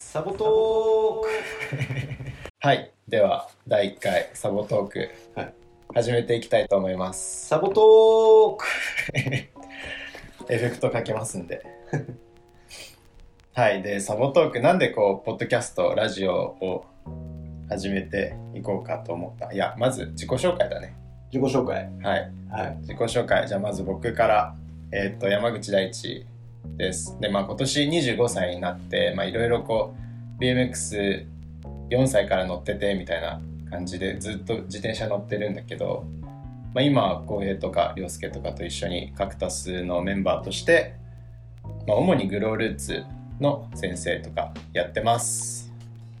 [0.00, 1.28] サボトーク。
[2.60, 2.92] はい。
[3.08, 5.52] では第1回サボトーク、はい
[5.94, 7.48] 始めていきたいと思います。
[7.48, 8.66] サボトーク。
[10.52, 11.62] エフェクトかけますんで。
[13.54, 13.82] はい。
[13.82, 16.84] でサボトークなんでこうポッドキャストラジオを
[17.68, 19.52] 始めていこうかと思った？
[19.52, 20.94] いやまず自己紹介だね。
[21.32, 21.88] 自己紹介。
[22.02, 22.30] はい。
[22.50, 22.76] はい。
[22.82, 23.48] 自己紹介。
[23.48, 24.54] じゃあまず僕から
[24.92, 26.24] えーっと山口大地
[26.76, 27.16] です。
[27.20, 29.94] でまあ今年25歳になってまあいろいろこ
[30.38, 31.26] う BMX4
[32.06, 33.40] 歳から乗っててみたいな
[33.70, 36.04] 感じでずっと自転車乗ってるんだけど、
[36.74, 40.94] まあ、今は浩平とか涼介とかと一緒にカクタスのメンバーとして、
[41.86, 43.04] まあ、主にグロールーツ
[43.40, 45.72] の先生とかやってます。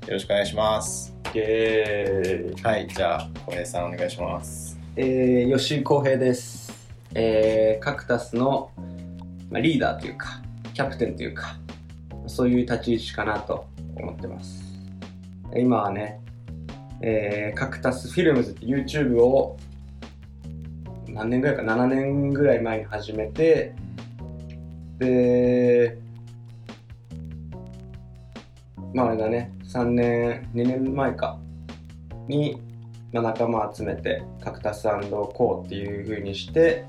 [0.06, 1.14] よろしくお願いします。
[1.34, 2.62] イエーイ。
[2.62, 4.78] はいじゃあ浩平さんお願いします。
[4.96, 6.72] えー、吉井康平です。
[7.14, 8.70] えー、カクタスの、
[9.50, 10.40] まあ、リーダーというか
[10.74, 11.56] キャプテンというか
[12.26, 13.66] そういう立ち位置かなと
[13.96, 14.62] 思ってます。
[15.56, 16.20] 今はね、
[17.00, 19.56] えー、カクタスフィルムズって YouTube を
[21.08, 23.74] 何年ぐらいか7年ぐらい前に始めて
[24.98, 25.98] で
[28.92, 31.38] まああれだね3年2年前か
[32.28, 32.60] に、
[33.12, 36.84] まあ、仲間集めてカクタスコーっていう風にして、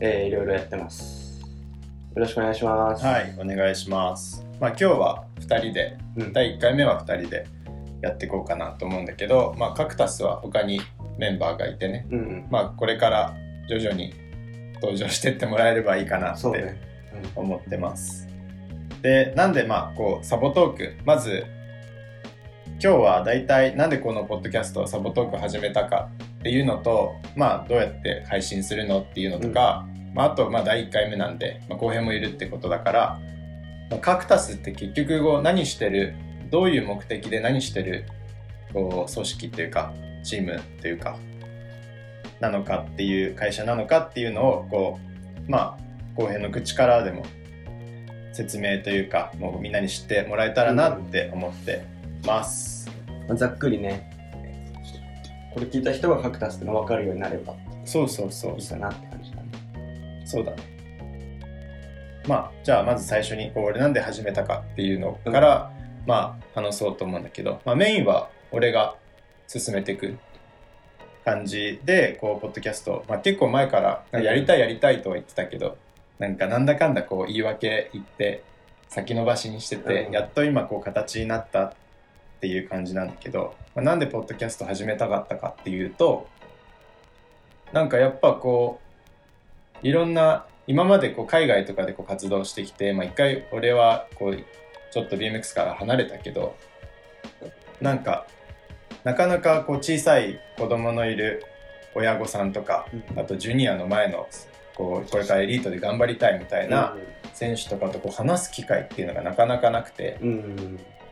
[0.00, 1.19] えー、いろいろやってます。
[2.14, 3.04] よろしくお願いします。
[3.04, 4.44] はいお願いします。
[4.58, 6.32] まあ今日は2人でうん。
[6.32, 7.46] 第1回目は2人で
[8.02, 10.80] やっていこうかなと思うんだけど、まあ、カクタスは他に
[11.18, 12.48] メンバーがいてね、うんうん。
[12.50, 13.36] まあ、これから
[13.68, 14.12] 徐々に
[14.82, 16.74] 登場してってもらえればいいかなって
[17.36, 18.26] 思ってます。
[19.02, 21.46] でなんでまあこうサボトークまず
[22.82, 33.20] 今日は大体なんでこのポッドキャストをサボトーク始めたかっていうのとまあどうやって配信するのっていうのとか、まあ、あとまあ第1回目なんで、まあ、後編もいるってことだから、
[33.90, 36.14] まあカクタスって結局こう何してる
[36.50, 38.06] どういう目的で何してる
[38.72, 41.18] こう組織っていうかチームというか
[42.40, 44.98] なのかっていう会社なのかっていうのをこ
[45.46, 45.78] うまあ
[46.14, 47.24] 後編の口からでも
[48.32, 51.84] 説明というかもうみんなに知ってもらえたらなって思って
[52.26, 52.90] ます、
[53.28, 54.10] まあざっくりね
[55.52, 57.54] これ聞いた人がカクタスっての分かるようになれば
[57.84, 58.58] そうそうそう。
[58.58, 59.09] いいかなって
[60.30, 60.62] そうだね。
[62.28, 65.72] まあじゃあまず最初にこう俺なんで始めたかっていうのから、
[66.06, 68.94] まあ話そうと思うんだけど、まあ、メインは俺が
[69.48, 70.16] 進めていく
[71.24, 73.80] 感じでこうポッドキャスト、まあ、結構前か
[74.12, 75.76] らやりたいやりたいとは言ってたけど
[76.18, 78.44] なんかなんだかんだこう言い訳言って
[78.88, 80.12] 先延ばしにしてて、うん。
[80.12, 81.72] やっと今こう形になったっ
[82.40, 86.28] ていう感じなんだけど、まあ、なんでポッドキャスト始めたかったかっていうと
[87.72, 88.89] なんかやっぱこう
[89.82, 94.44] いろんな今までこう海外とかでこう活動してきて、まあ、一回俺はこう
[94.92, 96.56] ちょっと BMX から離れたけど
[97.80, 98.26] なんか
[99.04, 101.44] なかなかこう小さい子供のいる
[101.94, 102.86] 親御さんとか
[103.16, 104.28] あとジュニアの前の
[104.76, 106.96] こうこれからエリートで頑張りたいみたいな
[107.34, 110.18] 選手とかとこう話す機会っていうのがなかなかなくて。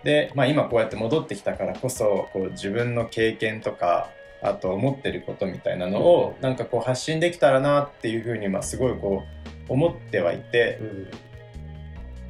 [0.04, 4.10] で、まあ、今こうやって戻ってきたからこそこう自分の経験とか
[4.42, 9.24] あと思ってることみたいなのをなんかこう発信できたらなっていうふうにまあすごいこ
[9.68, 11.08] う思ってはいて、うん。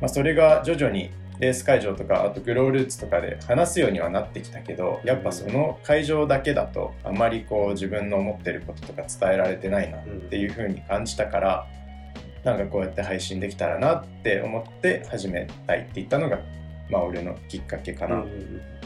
[0.00, 1.10] まあ、それが徐々に
[1.41, 11.66] レース会場とかあとグロールーツとかで話すようにはなってきたけどやっぱその会場だけだとあまりこう自分の思ってることとか伝えられてないなっていうふうに感じたから
[12.44, 16.40] なんかこうやって配信できたらなって思って始めたいって言ったのが
[16.90, 18.16] まあ俺のきっかけかな。
[18.16, 18.77] うん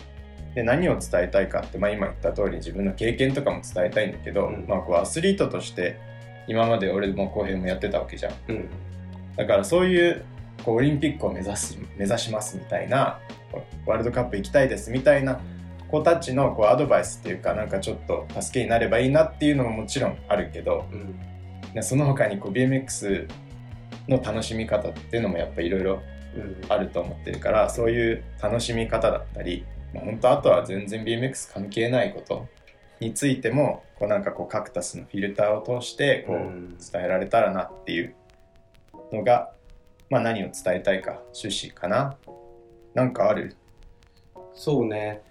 [0.54, 4.66] で何を伝えたいかって、まあ、今言った通り自分の経験とかも伝えたいんだけど、うん。
[4.68, 5.98] まあ、こうアスリートとして
[6.46, 8.34] 今まで俺も後編もやってたわけじゃん。
[8.48, 8.68] うん。
[9.36, 10.24] だからそういう
[10.64, 13.18] こうオリンピックを目指す目指しますみたいな
[13.86, 15.40] ワールドカップ行きたいですみたいな
[15.90, 21.18] 子たちのこうアドバイスっていうかなんかちょっと助けになればいいなっていうのももちろんあるけどうん。
[21.72, 23.28] でその他にこう BMX
[24.08, 26.02] の楽しみ方っていうのもやっぱいろいろ
[26.36, 26.60] うん。
[26.68, 32.48] あると思ってるからそういう楽しみ方だったり、まあ、本当あとは全然 BMX 関係ないこと
[33.00, 36.78] についてもこうなんかこうカクタスのフィルターを通してこううん。
[36.78, 38.14] 伝えられたらなっていう
[39.12, 39.52] のが、
[40.10, 42.16] まあ、何を伝えたいか趣旨かな。
[42.94, 43.56] なんかある？
[44.54, 45.22] そうね。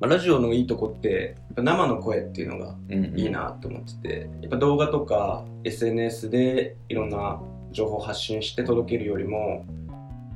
[0.00, 3.18] まあラジオのいいとこってやっぱ生の声っていうのがうんうん。
[3.18, 7.40] いいなと思っててやっぱ動画とか SNS でいろんな
[7.72, 9.64] 情報を発信して届けるよりも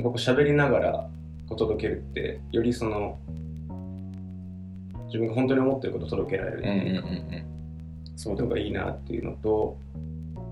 [0.03, 0.93] ここ喋りながら
[1.49, 3.19] こう届けるってよりその
[5.06, 7.47] 自分が本当に思ってることを届けられるっていうか、うんうんうんうん。
[8.17, 9.79] そうだのがいいなっていうのと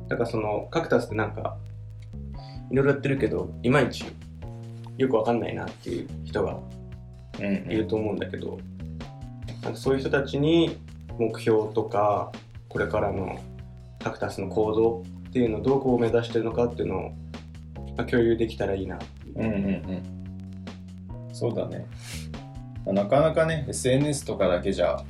[0.09, 1.57] だからそのカクタスってなんか
[2.71, 4.05] いろいろやってるけどいまいち
[4.97, 6.59] よくわかんないなっていう人が
[7.39, 7.73] うんうん。
[7.73, 8.61] いると思うんだけど、
[9.65, 10.79] なんかそういう人たちに
[11.19, 12.31] 目標とか
[12.69, 13.41] これからの
[14.03, 15.03] カクタスの行動
[15.35, 17.11] っていうのをどこを目指してるのかっていうのを、
[17.97, 19.01] まあ、共有できたらいいな。
[19.35, 19.53] ううんうんう
[21.31, 21.35] ん。
[21.35, 21.87] そうだね。
[22.87, 25.03] まあなかなかね SNS とかだけじゃ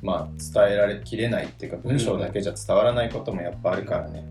[0.00, 4.24] まあ伝えられきれないっていうか文章だけじゃ伝わらないこともやっぱあるからね、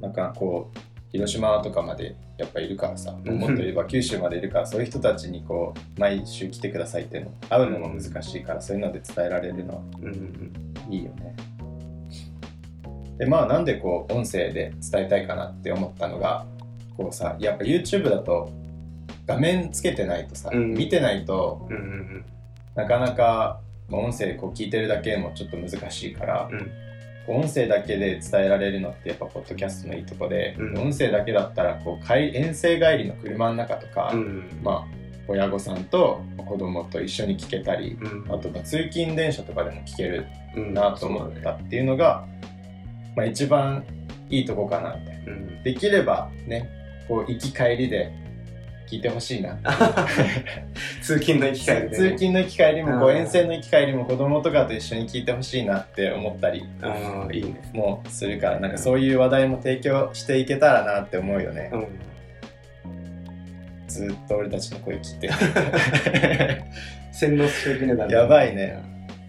[0.00, 0.78] なんかこう
[1.12, 3.38] 広島とかまでやっぱいるからさ、うん。
[3.38, 10.08] もっと言えば九州までいるからそういう人たちにこう毎週来てくださいっていうの会うのも難しいからそういうので伝えられるのはうんう
[10.88, 10.92] ん。
[10.94, 11.36] いいよね。
[13.18, 16.46] でまあなんでこう音声で伝えたいかなって思ったのが
[16.96, 18.50] こうさやっぱ YouTube だと
[19.26, 20.74] 画面つけてないとさ、うん。
[20.74, 22.24] 見てないとうんうん
[22.74, 26.70] なかなかまあ音声こう聞いてるだけもちょっと難しいから、うん。
[27.28, 30.78] 音声だけで伝えられるのってやっぱポッドキャストのいいとこで、うん。
[30.78, 34.60] 音声だけだったらこう遠征帰りの車の中とか、うんうん。
[34.62, 34.96] まあ
[35.28, 38.32] 親御さんと子供と一緒に聞けたり、うん。
[38.32, 40.74] あとまあ通勤電車とかでも聞けるうん。
[40.74, 42.26] なと思ったっていうのが、
[43.16, 43.82] まあ、一番
[44.30, 45.18] いいとこかなって。
[45.26, 45.62] うん。
[45.62, 46.70] できればね
[47.08, 48.12] こう行き帰りで
[48.88, 49.58] 聞いてほしいな。
[51.02, 56.64] 通勤の行き帰りで、ね、通勤の行き帰りもこううん遠征の行き帰りも子供とかと一緒に聞いてほしいなって思ったり。
[57.32, 57.56] いいね。
[57.72, 61.70] もするからなんかそういう話題も提供していけたらなって思うよね。
[61.72, 61.86] うん。
[63.88, 65.30] ずっと俺たちの声聞いて
[67.12, 68.82] 洗脳していくねだねやばいね。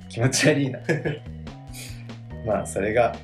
[0.10, 0.80] 気持ち悪いな。
[2.46, 3.16] まあそれが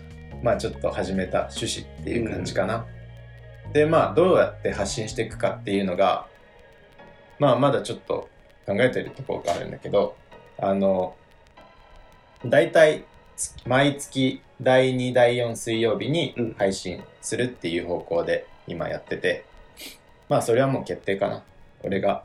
[0.44, 2.86] まあちょっと始めた趣旨っていう感じかな、
[3.72, 6.28] でまあどうやって発信していくかっていうのが
[7.40, 8.30] まあまだちょっと
[8.66, 10.16] 考えてるところがあるんだけど
[10.60, 11.16] あの
[12.46, 13.06] 大体
[13.36, 16.54] つ毎月第2第4水曜日にうん。
[16.54, 19.46] 配信するっていう方向で今やってて、
[20.30, 21.44] まあそれはもう決定かな。
[21.84, 22.24] 俺が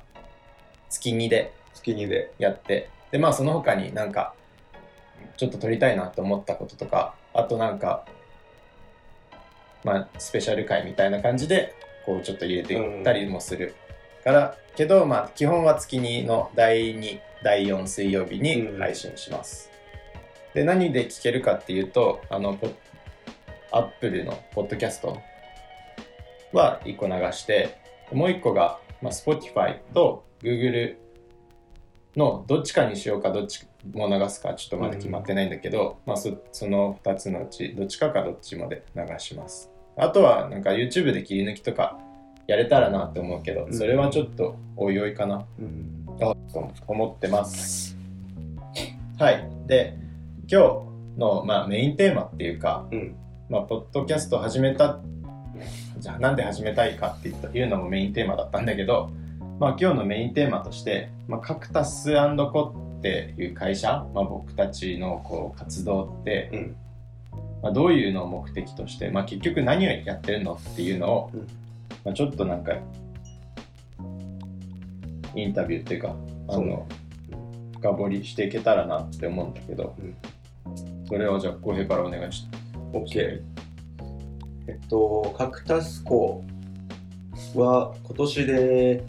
[0.90, 2.32] 月2で月にで。
[2.38, 4.34] やってでまあその他になんか
[5.36, 8.04] ちょっと撮りたいなと思ったこととかあとなんか
[9.84, 11.72] まあスペシャル回みたいな感じで
[12.04, 13.76] こうちょっと入れていったりもする
[14.24, 19.70] から、けどまあ基本は月2の第2第4水曜日に配信します、
[20.52, 22.70] で何で聞けるかっていうとあのポ
[23.70, 25.16] アップルのポッドキャスト
[26.52, 27.78] は1個流して
[28.10, 30.96] もう1個が、まあ、Spotify と Google
[32.16, 39.70] のどっちかにしようかどっちも流すかちょっとまだ決まってないんだけど、まあそその2つのうちどっちかかどっちまで流します。
[39.96, 41.98] あとはなんか YouTube で切り抜きとか
[42.46, 43.74] やれたらなって思うけどうん。
[43.74, 45.44] それはちょっとおいおいかな。
[45.58, 46.06] うん。
[46.18, 46.36] と
[46.86, 47.96] 思ってます。
[49.18, 49.48] はい。
[49.66, 49.96] で
[50.50, 50.62] 今
[51.16, 53.16] 日の、まあ、メインテーマっていうか、うん。
[53.48, 55.00] まあ、ポッドキャスト始めた
[55.98, 59.10] じゃあなんで始めたいかっていうのもメインテーマだったんだけど、
[59.58, 62.12] まあ、今日のメインテーマとして、まあ、カクタス
[62.52, 66.76] コっていう会社、まあ、僕たちのこう活動って、うん。
[67.62, 71.40] まあ、どういうのを目的として、まあ、結局何をやってるのっていうのを、うん。
[72.04, 72.76] まあ、ちょっとなんか
[75.34, 76.14] インタビューっていうか
[76.48, 76.86] あの
[77.76, 80.16] 深掘りしていけたらなって思うんだけど、うん。
[81.06, 82.58] それをじゃあ浩平からお願いして。
[82.92, 83.42] OK
[84.66, 86.42] えっとカクタス校
[87.54, 89.04] は今年で、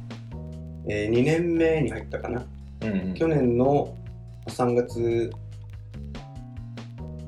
[0.87, 2.45] えー、2年目に入ったかな
[2.81, 3.13] うんうん。
[3.13, 3.95] 去年の
[4.47, 5.31] 3月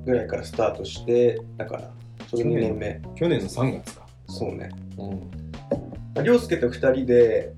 [0.06, 1.92] ぐらいからスタートしてだから
[2.30, 4.06] ちょうど2年目去年の3月か。
[4.28, 4.70] そうね。
[4.98, 6.24] うん。
[6.24, 7.54] 涼介と2人で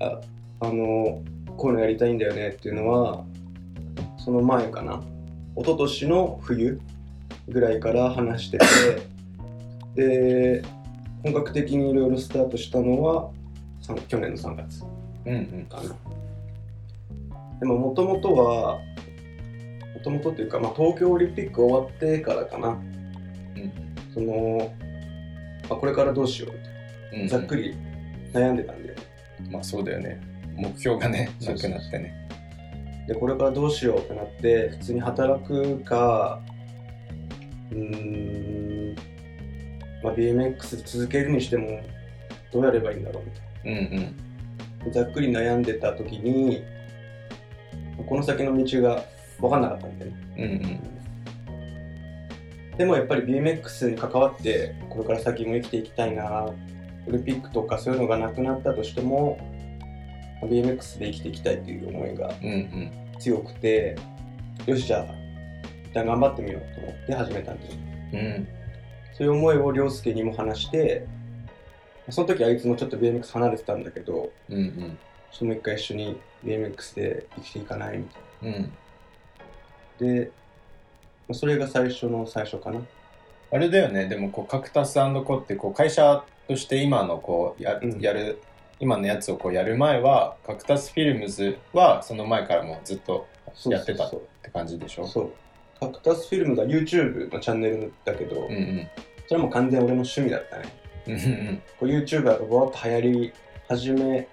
[0.00, 0.20] あ
[0.60, 1.22] あの
[1.56, 3.24] こういうのやりたいんだよねっていうのは
[4.18, 5.02] その前かな。
[5.56, 6.80] 一昨年の冬
[7.48, 8.58] ぐらいから話して
[9.94, 10.62] てで
[11.24, 13.30] 本格的にいろいろスタートしたのは
[14.06, 14.84] 去年の3月
[15.26, 15.66] うんうん。
[15.68, 15.96] かな
[17.60, 18.80] でももともとは
[19.94, 22.68] もともとっていうか、まあ、東京オリンピック終わってからかな。
[22.68, 23.72] うん。
[24.14, 24.72] その、
[25.68, 27.20] まあ、これからどうしようって。
[27.22, 27.28] うん。
[27.28, 27.74] ざっくり
[28.32, 29.02] 悩んでたんだよね。
[29.50, 30.20] まあそうだよね。
[30.56, 32.28] 目標がねなくなってね。
[33.08, 36.42] でこれからどうしようってなって普通に働くか
[37.70, 38.96] うーん、
[40.02, 41.80] まあ、BMX 続けるにしても
[42.52, 44.88] どうやればいいんだろうみたいうんうん。
[44.88, 46.62] なざっくり悩んでた時に
[48.06, 49.04] この先の道が
[49.40, 50.46] 分かんなかったんだよねうんう
[52.74, 52.78] ん。
[52.78, 56.48] でもやっぱり BMX に関わってこれから先も生きていきたいな。
[57.06, 59.38] オリンピックとかそういうのがなくなったとしても
[60.42, 62.90] BMX で生きていきたいっていう思いがうんうん。
[63.18, 63.96] 強くて
[64.66, 65.06] よしじゃあ
[65.90, 67.78] 一旦頑張ってみようと思って始めたんです
[68.12, 68.48] うん。
[69.14, 71.06] そういう思いを涼介にも話して
[72.10, 74.98] その時あいつもちょっと BMX 離れてたんだけどうんうん
[75.30, 78.18] ちょっともう一回一緒に BMX で生きていかないみた
[78.48, 78.62] いうん。
[78.62, 78.68] な
[79.98, 80.30] で
[81.28, 82.80] まあそれが最初の最初かな。
[83.50, 84.08] あれだよね。
[84.08, 84.94] でもこうカクタス
[85.24, 88.00] コってこう会社として今のこうや,、うん。
[88.00, 88.40] やる
[88.80, 93.26] 今のやつをこうやる前はカクタスフィルムズはその前からもうずっと
[93.66, 94.10] やってたっ
[94.42, 95.06] て感じでしょ？
[95.06, 95.32] そう。
[95.80, 98.88] カクタスフィルムが YouTube のチャンネルだけど、うんうん。
[99.26, 100.64] それはもう完全に俺の趣味だったね。
[101.06, 103.32] うんうんこう YouTuber がわーっと流行り
[103.68, 104.28] 始め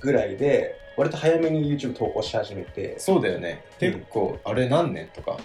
[0.00, 2.98] ぐらいで割と早めに YouTube 投稿し始めて。
[2.98, 3.64] そうだよね。
[3.80, 3.92] うん。
[3.92, 5.38] 結構、あれ何年とか？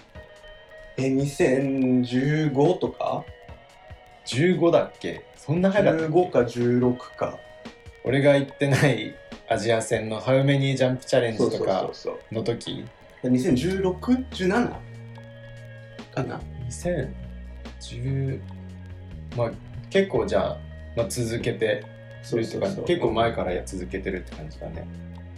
[0.98, 3.24] え2015とか
[4.26, 5.24] ？15だっけ？
[5.36, 7.38] そんな早かったっけ？15か16か。
[8.04, 9.14] 俺が行ってない
[9.48, 11.90] アジア戦のハウメニージャンプチャレンジとか
[12.30, 12.84] の時
[13.24, 14.74] ？2016?17?
[16.14, 16.40] かな
[17.80, 18.40] ？2010
[19.36, 19.50] まあ
[19.90, 20.58] 結構じゃあ、
[20.96, 21.84] まあ、続けて
[22.26, 22.82] そうるって感じ。
[22.82, 24.84] 結構前からや続けてるって感じだね。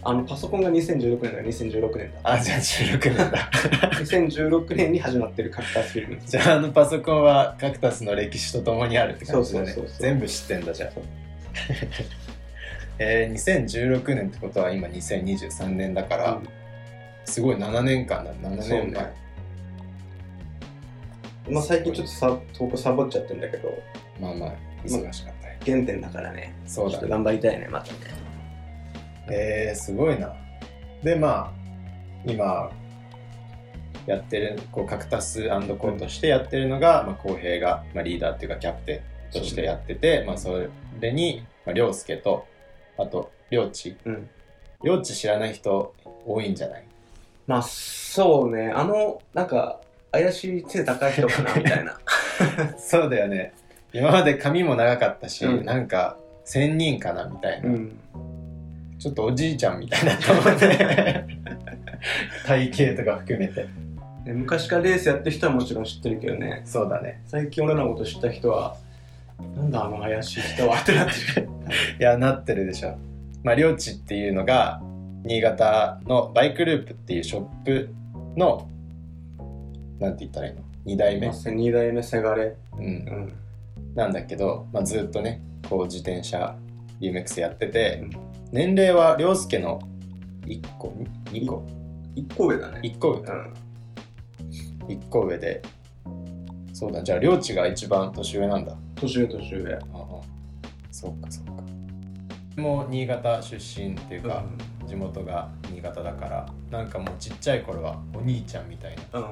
[0.01, 2.19] あのパソコンが2016年だから2016年だ。
[2.23, 3.49] あじゃあ16年だ。
[3.99, 6.21] 2016年に始まってるカクタスフィルム。
[6.25, 9.67] じゃああのパソコンはカクタスの歴史とともにあるって感じだね。
[9.67, 10.01] そうそうそうそう。
[10.01, 10.91] 全部知ってんだじゃあ。
[12.97, 16.49] えー、2016年ってことは今2023年だから、うん。
[17.25, 19.13] すごい7年間だ7そう年前、ね。
[21.49, 23.77] まあ最近ちょっとさ投稿サボっちゃってるんだけど。
[24.19, 24.53] まあまあ
[24.85, 25.33] 忙しかっ
[25.65, 26.55] 原点だからね。
[26.65, 26.93] そうだね。
[26.93, 27.99] ちょっと頑張りたいねまたね。
[29.31, 30.33] えー、すごいな。
[31.03, 31.51] でまあ
[32.25, 32.71] 今
[34.05, 40.67] やってるこうカクタスコーとしてやってるのが、まあ、浩平が、まあ、リーダーっていうかキャプテンとしてやってて、まあ、そ
[40.99, 42.45] れに、まあ、涼介と
[42.97, 44.29] あと涼地うん。
[44.83, 45.93] 涼地知らない人
[46.25, 46.85] 多いんじゃない？
[47.47, 48.71] まあそうね。
[48.73, 51.99] あのなんか怪しい背高い人かなみたいな。
[52.79, 53.53] そうだよね
[53.93, 55.65] 今まで髪も長かったし、うん。
[55.65, 57.99] なんか仙人かなみたいな、うん。
[58.99, 61.25] ちょっとおじいちゃんみたいなと思って。
[62.45, 63.67] 体型とか含めて。
[64.25, 66.61] で昔からレースやってる人はもちろん知ってるけどね。
[66.65, 67.21] そうだね。
[67.25, 68.75] 最近俺らのこと知った人は
[69.55, 71.49] なんだあの怪しい人はってなってる。
[71.99, 72.97] いやなってるでしょ。
[73.43, 74.81] まあ領地っていうのが
[75.23, 77.89] 新潟のバイクループっていうショップ
[78.35, 78.67] の
[79.99, 82.55] なんて言ったらいいの？2代目、2代目せがれ。
[82.77, 82.83] うん。
[82.83, 83.33] う、ん
[83.95, 86.55] なんだけど、まあ、ずっとねこう自転車
[86.99, 88.09] BMX やってて、うん。
[88.51, 89.79] 年齢は涼介の
[90.45, 90.93] 1個
[91.25, 91.65] 2個
[92.15, 92.81] ？1個上だね。
[92.83, 93.53] 1個上かうん。
[94.87, 95.61] 1個上で。
[96.73, 98.75] そうだじゃあ領地が一番年上なんだ。
[98.95, 99.73] 年上年上。
[99.73, 100.21] ああ。
[100.91, 101.51] そうかそうか。
[102.57, 104.43] もう新潟出身っていうか、
[104.85, 109.19] 地元が新潟だからなんかもうちっちゃい頃はお兄ちゃんみたいな。
[109.19, 109.31] うん、うん、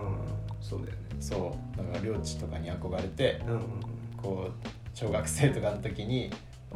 [0.62, 0.98] そうだよね。
[1.20, 1.78] そう。
[1.78, 6.32] だから領地とかに憧れてうんこう小学生とかの時に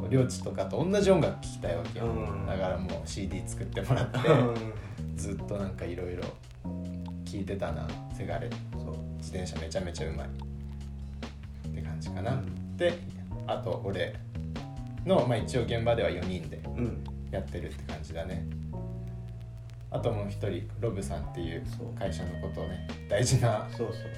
[0.10, 2.46] 領地とかと同じ音楽聴きたいわけよ、うん。
[2.46, 5.18] だからもう CD 作ってもらってうん。
[5.18, 6.24] ずっとなんかいろいろ
[7.26, 8.50] 聴いてたなせがれ。
[8.74, 10.28] そう自転車めちゃめちゃうまい。
[10.28, 12.42] って感じかな、
[12.78, 12.98] で
[13.48, 14.16] あと俺
[15.06, 17.04] の、まあ、一応現場では4人でうん。
[17.32, 18.46] やってるって感じだね
[19.94, 21.64] あともう一人ロブさんっていう
[22.00, 23.68] 会社のことをね大事な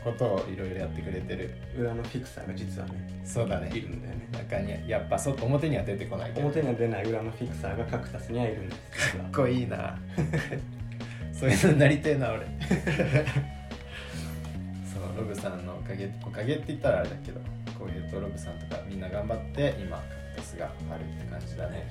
[0.03, 1.50] ことをいろいろやってくれてる。
[1.75, 3.72] う裏のフィクサーが実はねそうだね。
[3.74, 4.30] いるんだよね。
[4.34, 6.42] 中にやっぱ外表には出てこないけど。
[6.42, 9.18] 表には出ない裏のフィクサーがカクタスにはいるんです。
[9.18, 9.98] かっこいいな。
[11.34, 12.46] そういうのになりてえな俺。
[14.86, 17.42] そうロブさんのおかげおかげって言ったらあれだけど
[17.80, 21.88] こういうとロブさんとかみんな頑張って今カクタスがあるって感じだね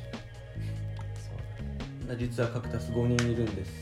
[2.18, 3.72] 実はカクタス5人いるんです。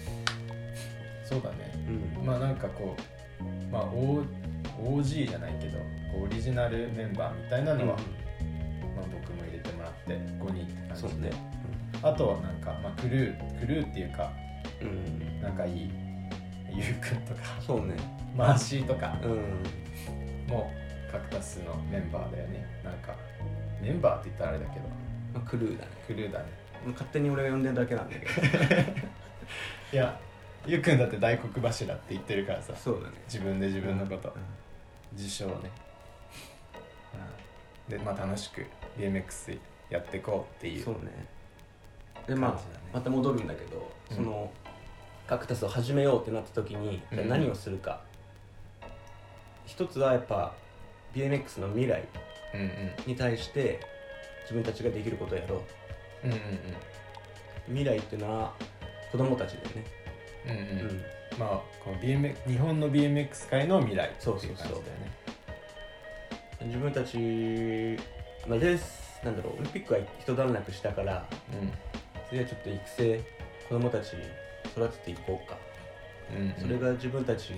[1.24, 1.72] そうだね。
[2.18, 2.26] うん。
[2.26, 2.96] まあなんかこ
[3.40, 4.24] うまあ O-
[4.82, 5.84] OG じゃないけどこ
[6.22, 7.96] うオリジナルメンバーみたいなのは、
[8.96, 11.30] まあ、僕も入れてもらって5人って感じで、そうね。
[12.02, 14.32] あとなんか、まあ、クルークルーっていうか
[14.80, 15.42] うん。
[15.42, 15.90] 仲いい
[16.72, 17.94] ゆうくんとかそうね。
[18.36, 19.62] マーシーとかうん。
[20.48, 20.70] も
[21.10, 22.66] カクタスのメンバーだよね。
[22.84, 23.14] なんか
[23.82, 24.88] メンバーって言ったらあれだけど。
[25.34, 25.90] まあクルーだね。
[26.06, 26.46] クルーだね
[26.86, 28.32] 勝手に俺が呼んでるだけなんだけど
[29.92, 30.18] いや
[30.66, 32.74] ゆうくんだって大黒柱って言ってるからさ。
[32.76, 33.16] そうだね。
[33.26, 34.32] 自分で自分のこと、
[35.12, 35.70] 自称ね、
[37.88, 38.66] でまあ楽しく
[38.98, 39.58] BMX
[39.88, 40.84] やっていこうっていう。
[40.84, 41.26] そうね。
[42.26, 42.58] でまあね。
[42.92, 44.16] また戻るんだけど、うん。
[44.16, 44.52] その
[45.26, 48.02] カクタスを始めようってなった時にじゃあ何をするか、
[49.64, 50.52] 一つはやっぱ
[51.14, 52.06] BMX の未来
[52.54, 52.92] うんうん。
[53.06, 53.80] に対して
[54.42, 55.60] 自分たちができることをやろう
[56.24, 56.38] うんうん
[57.68, 58.54] 未来っていうのは
[59.12, 59.84] 子供たちだよね、
[60.46, 60.80] うんうん。
[60.80, 60.90] うん。
[60.90, 61.02] うん
[61.38, 61.48] まあ
[61.84, 64.56] こう BMX 日本の BMX 界の未来っていうそうそうそう。
[64.56, 65.10] 感じだよね
[66.62, 67.16] 自分たち、
[68.46, 71.26] まあ、レースなんだろうオリンピックは一段落したから
[72.28, 73.20] 次はちょっと育成
[73.68, 74.14] 子供たち
[74.76, 75.56] 育てていこうか、
[76.36, 76.54] うんうん。
[76.58, 77.52] それが自分たち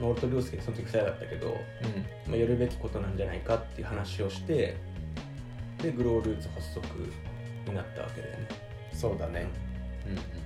[0.00, 1.56] まあ俺と涼介その時2人だったけど、うん。
[2.30, 4.76] まあ、やるべきことなんじゃないかっていう話をして
[5.82, 6.80] でグロールーツ発足
[7.66, 8.48] になったわけだよね。
[8.92, 9.46] そうだね。
[10.06, 10.42] うん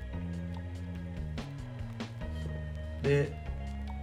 [3.02, 3.32] で、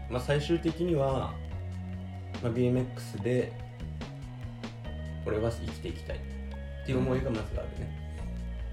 [0.09, 1.33] まあ、最終的には、
[2.41, 3.51] まあ、BMX で
[5.25, 8.03] 俺は生きていきたいっていう思いがまずあるね。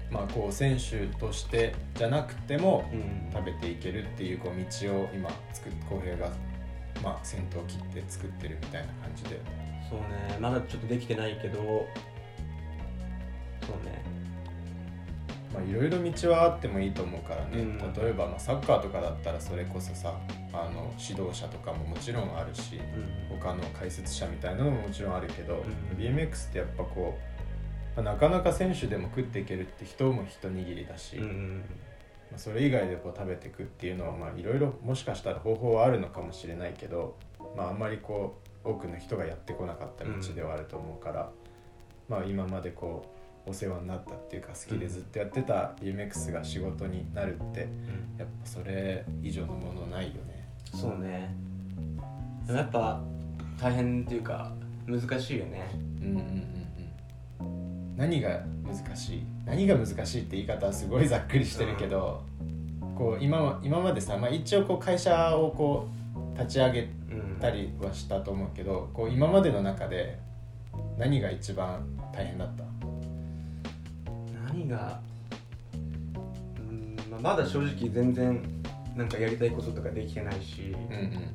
[0.09, 6.29] まあこう選手としてじゃなくてもうん食べていけるっていうこう道を今作っ浩平が
[7.01, 9.41] まあ先頭を切って作ってるみたいな感じで。
[9.89, 10.37] そうね。
[10.39, 11.87] まだちょっとできてないけど
[13.71, 14.03] そうね。
[15.53, 17.77] まあいろいろ道はあってもいいと思うからね、うん。
[17.93, 20.13] 例えばまあサッカーとかだったらそれこそさ
[20.53, 22.75] あの指導者とかももちろんあるし
[23.29, 23.37] うん。
[23.37, 25.61] 他の解説者みたいなのももちろんあるけど、ん。
[25.97, 27.17] BMX ってやっぱこ
[27.97, 31.63] う、まあなかなか選手でも食っていけるって人も一握りだし、うんうん
[32.31, 37.17] まあそれ以外でこう食べていくっていうのはまあいろいろもしかしたら方法はあるのかもしれないけど、
[37.57, 41.29] まあ、あんまりこう多くの人がやってこなかった道ではあると思うから、
[42.07, 47.69] まあ今までこうお世話になったっていうか好きでずっとやってた BMX が仕事になるってうん。
[48.19, 50.47] やっぱそれ以上のものないよね。
[50.73, 51.33] そうね。
[52.45, 53.01] でもやっぱ
[53.59, 54.51] 大変っていうか
[54.87, 55.69] 難しいよね。
[56.01, 56.23] うんうんうん
[57.39, 57.97] うん。
[57.97, 59.23] 何が難しい？
[59.45, 62.23] 何が難しいって言い方はすごいざっくりしてるけど、
[62.97, 65.87] こう今は今までさ、まあ、一応こう会社をこ
[66.35, 66.83] う立ち上げう
[67.37, 70.17] んたりはしたと思うけどこう今までの中で
[70.97, 71.83] 何が一番
[72.13, 72.63] 大変だった？
[74.51, 74.99] 何が
[76.59, 78.41] うん、まだ正直全然
[78.95, 81.31] なんかやりたいこととかできてないし、うんうん。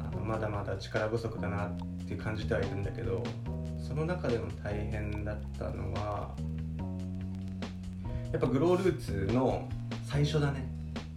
[0.00, 1.76] あのまだまだ力不足だなっ
[2.08, 3.22] て感じてはいるんだけど
[3.86, 6.34] その中でも大変だったのは
[8.30, 9.68] やっぱグロールーツの
[10.06, 10.66] 最初だね、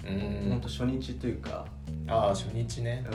[0.06, 0.62] うんほん。
[0.62, 1.66] と初日というか、
[2.08, 3.06] ああ初日ね。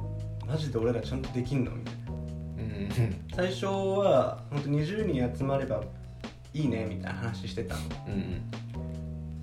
[0.00, 2.00] うん、マジで俺らちゃんとできんのみたいな。
[2.10, 5.82] うんうん最初は本当20人集まれば
[6.52, 7.80] いいねみたいな話してたの。
[8.08, 8.50] うんうん。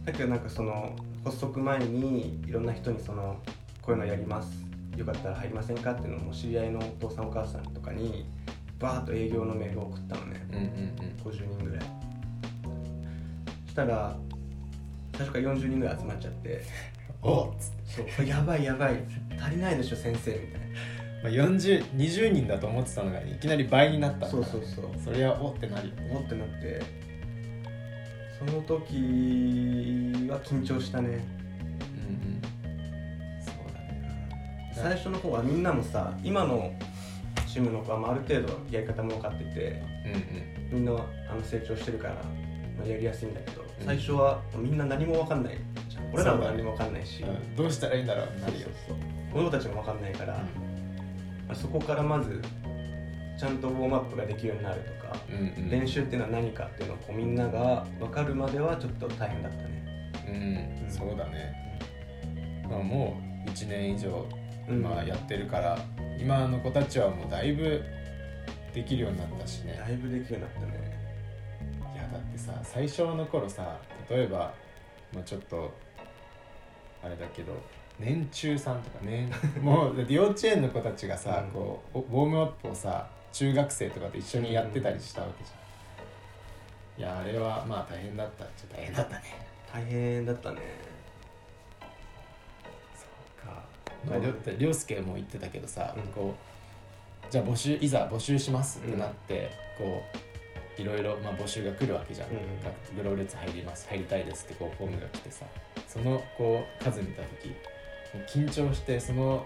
[0.06, 3.38] だけどなんかその発足前にいろんな人にその
[3.82, 4.65] こういうのやります。
[4.98, 8.26] よかったら入りませんかっていうのをもう知り合いのお父さんお母さんとかに
[8.80, 10.48] バーッと営業のメールを送ったのね。
[10.52, 11.86] うんうん50人ぐらい。
[13.67, 14.17] したら
[15.13, 16.63] 最初から40人ぐらい集まっちゃって。
[17.22, 17.56] おっ。
[17.60, 18.26] つってそう。
[18.26, 19.04] やばいやばい。
[19.39, 20.32] 足りないでしょ先生。
[20.32, 20.62] みたい
[21.23, 24.86] まあ、40 20人だと思ってたのがいきなり倍になったそうそうそう。
[25.03, 26.10] それはおってなるよね。
[26.12, 26.82] 思ってなって。
[28.38, 28.95] その時
[30.30, 31.10] は緊張したね。
[31.10, 32.41] うんうん。
[33.41, 34.73] そうだね。
[34.75, 36.71] 最初の方はみんなもさ今の
[37.47, 39.82] チームの子はまあある程度やり方も分かってて
[40.69, 40.80] うんうん。
[40.80, 42.13] みんなあの成長してるから、
[42.77, 43.86] まあ、やりやすいんだけどうん。
[43.86, 45.58] 最初はみんな何も分かんない
[46.13, 47.56] 俺らも何も分かんないし、うん。
[47.56, 48.67] どうしたらいいんだろうなるよ。
[48.88, 48.97] そうそう
[49.34, 50.66] 子供たちも分かんないから、まあ
[51.55, 52.41] そこからまず
[53.38, 55.69] ちゃんとウォームアップができるようになるとか、うんうん。
[55.69, 60.12] 練習っていうのは何かっていうのをこうみんなが分かるまではちょっと大変だったね。
[60.27, 60.91] うん。
[60.91, 62.63] そうだね。
[62.69, 64.25] まあもう1年以上
[64.67, 64.81] うん。
[64.81, 65.77] まあやってるから
[66.19, 67.83] 今の子たちはもうだいぶ
[68.73, 69.79] できるようになったしね。
[69.79, 70.97] だいぶできるようになったね。
[71.93, 73.77] いやだってさ最初の頃さ
[74.10, 74.53] 例えば、
[75.13, 75.73] まあ、ちょっと
[77.03, 77.53] あれだけど
[77.99, 79.29] 年中さんとか年
[79.62, 81.51] もうだって幼稚園の子たちがさ、うん。
[81.51, 89.23] こうおウォームアップをさ中学生とかと一緒にやってたりしたわけじゃん、いやあれはまあ大変だったっちゃ大変だったね。
[89.73, 90.62] 大変だったね。
[92.95, 93.05] そ
[93.43, 93.63] うか。
[94.05, 96.03] まありょ涼介も言ってたけどさ、うん。
[96.13, 100.01] こうじゃあ募集いざ募集しますってなって、こ
[100.77, 102.38] ういろいろ、まあ、募集が来るわけじゃん、うん
[102.95, 105.45] グローレツ入ります入りたいですってこうフォームが来てさ。
[105.88, 107.55] そのこう数見た時
[108.27, 109.45] 緊張してその,、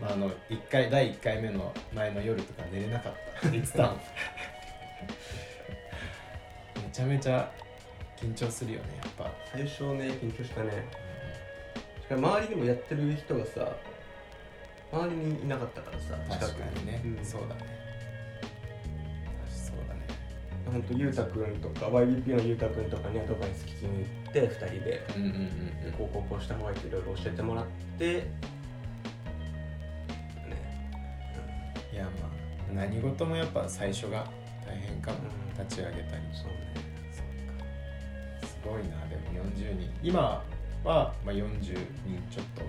[0.00, 3.48] まあ、あの一回第1回目の前の夜とか寝れなかった。
[3.48, 3.98] って言ってたの
[6.76, 7.50] めちゃめちゃ
[8.16, 10.70] 緊張するよねやっぱ、最初ね緊張したね。
[12.02, 13.72] しかも周りにもやってる人がさ
[14.92, 17.24] 周りにいなかったからさ確かにね、うん。
[17.24, 17.60] そうだね。
[19.48, 20.00] そうだね。
[20.70, 25.06] ほんとゆうたくんとか YBP のゆうたくんとかにアドバイス聞きに行って2人で。
[25.16, 25.36] うんうんうん
[25.86, 25.92] うん。
[25.92, 27.66] こうこうこうした方がいいっていろいろ教えてもらっ
[27.98, 28.14] て。
[28.14, 28.26] ね。
[31.92, 32.30] いやまあ
[32.74, 34.26] 何事もやっぱ最初が
[34.66, 35.64] 大変かも、うん。
[35.64, 36.22] 立ち上げたり。
[36.32, 36.74] そうね。
[37.12, 39.06] すごいな。
[39.08, 39.90] でも40人。
[40.02, 40.42] 今
[40.84, 41.76] は、まあ、40人
[42.30, 42.62] ちょっと。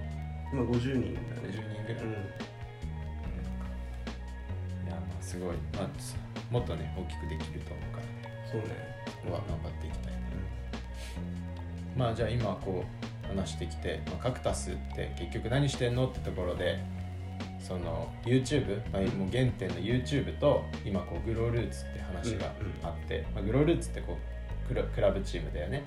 [0.51, 2.15] 今50人だ50ね人ぐらい、うん。
[5.19, 5.89] すごい、まあ、
[6.51, 8.09] もっとね大きくできると思うからね。
[8.51, 8.67] そうね。
[9.07, 10.19] そこは頑張っていきたいね、
[11.95, 12.83] まあじゃあ今こ
[13.23, 16.79] う話してきて、まあ、カクタスって結局何してんのってところで
[17.59, 24.17] その YouTube、まあ、もう原点の YouTube と今こうグロールーツって話があって、まあ、グロールーツってこ
[24.65, 25.83] うクラクラブチームだよね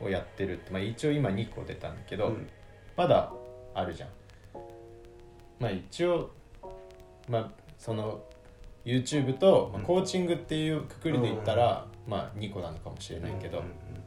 [0.00, 2.48] をやってるって、まあ、一応今2個出たんだけど、うん。
[2.96, 3.32] まだ
[3.74, 4.08] あるじゃん。
[5.58, 6.30] まあ一応
[7.28, 8.22] まあその
[8.84, 13.62] YouTube と、まあ、コーチングっていうくくりで言ったら、まあ2個なのかもしれないけど、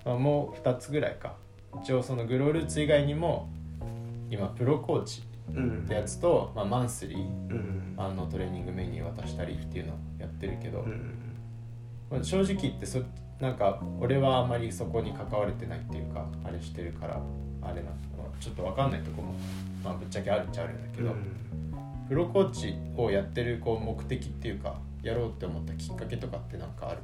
[0.05, 1.35] まあ、もう2つぐらいか。
[1.81, 3.49] 一応そのグロールーツ以外にも
[4.29, 11.17] 今プロコーチってやつと、まあ、マンスリーうんあのトレーニングメニュー渡したりっていうのをやってるけど、うん
[12.11, 12.99] まあ正直言ってそ
[13.39, 17.19] なんか俺はあまりそこに関われてないっていうかあれしてるから
[17.61, 17.95] あれなの
[18.39, 19.33] ちょっと分かんないとこも、
[19.83, 22.07] まあ、ぶっちゃけあるっちゃあるんだけど、うん。
[22.09, 27.01] プロコーチをやってるこう目的っていうかやろうって思ったきっかけとかってなんかある？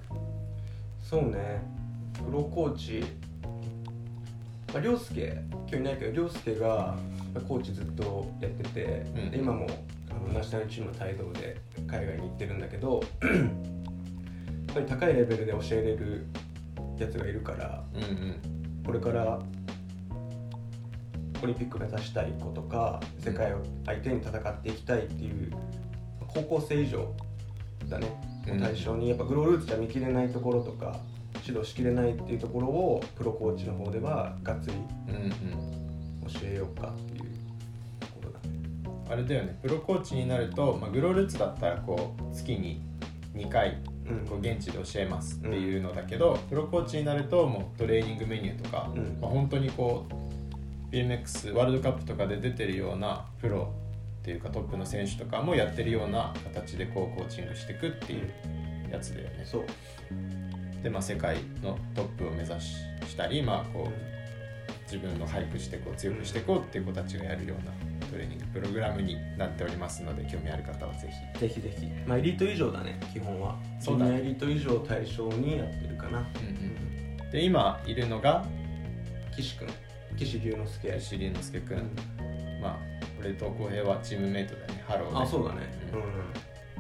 [1.10, 1.60] そうね。
[2.24, 3.04] プロコーチ。
[4.72, 5.44] まあ涼介。
[5.52, 6.96] 今日いないけど涼介が
[7.48, 8.84] コーチずっとやってて、
[9.16, 9.32] うん。
[9.32, 9.66] で今も
[10.12, 16.28] あのナショナルチームの帯同で海外に行ってるんだけど やっぱり高いレベルで教えれる
[17.00, 18.84] やつがいるからうんうん。
[18.86, 19.40] これから
[21.42, 25.52] オリンピック目指したい子とか世界を相手に戦っていきたいっていう
[26.28, 27.12] 高校生以上
[27.88, 28.08] だね。
[28.08, 31.00] を対象にやっぱグロールーツじゃ見切れないところとか
[31.46, 34.74] 指導しきれないっていうところをプロコーチの方ではがっつり
[35.08, 35.32] うんうん。
[36.32, 37.24] 教えようかっていう
[38.00, 38.56] ところだね。
[39.10, 39.58] あれだよね。
[39.62, 42.82] プロコーチになると、まあ、グロールーツだったらこう月に
[43.36, 44.26] 2回うん。
[44.26, 49.18] こう現地で教えますっていうのだけど、プロコーチになるともうトレーニングメニューとか、うん。
[49.22, 53.72] まあ、本当にこう BMX ワールドカップとかで出てるようなプロ
[54.30, 58.30] っていうかトップの選手とかもやってるような形でこうコーチングしていくっていう
[58.92, 59.42] やつだよね。
[59.44, 59.64] そう。
[60.84, 62.76] で、まあ、世界のトップを目指し
[63.08, 67.72] したり、まあ、こう自分の俳句してこう強くしていこうっていう子たちがやるような
[68.08, 71.40] トレーニングプログラムになっておりますので興味ある方はぜひ。
[71.40, 71.88] ぜひぜひ。
[72.06, 73.58] まあエリート以上だね基本は。
[73.80, 74.20] そうだね。
[74.20, 76.24] エリート以上を対象にやってるかな。
[77.32, 78.46] で今いるのが
[79.36, 79.68] 岸君。
[80.18, 80.98] 岸龍之介。
[80.98, 81.90] 岸龍之介くん、
[82.62, 84.84] まあ俺と浩平はチームメイトだよね。
[84.88, 85.62] ハローであそうだね。
[85.94, 85.98] う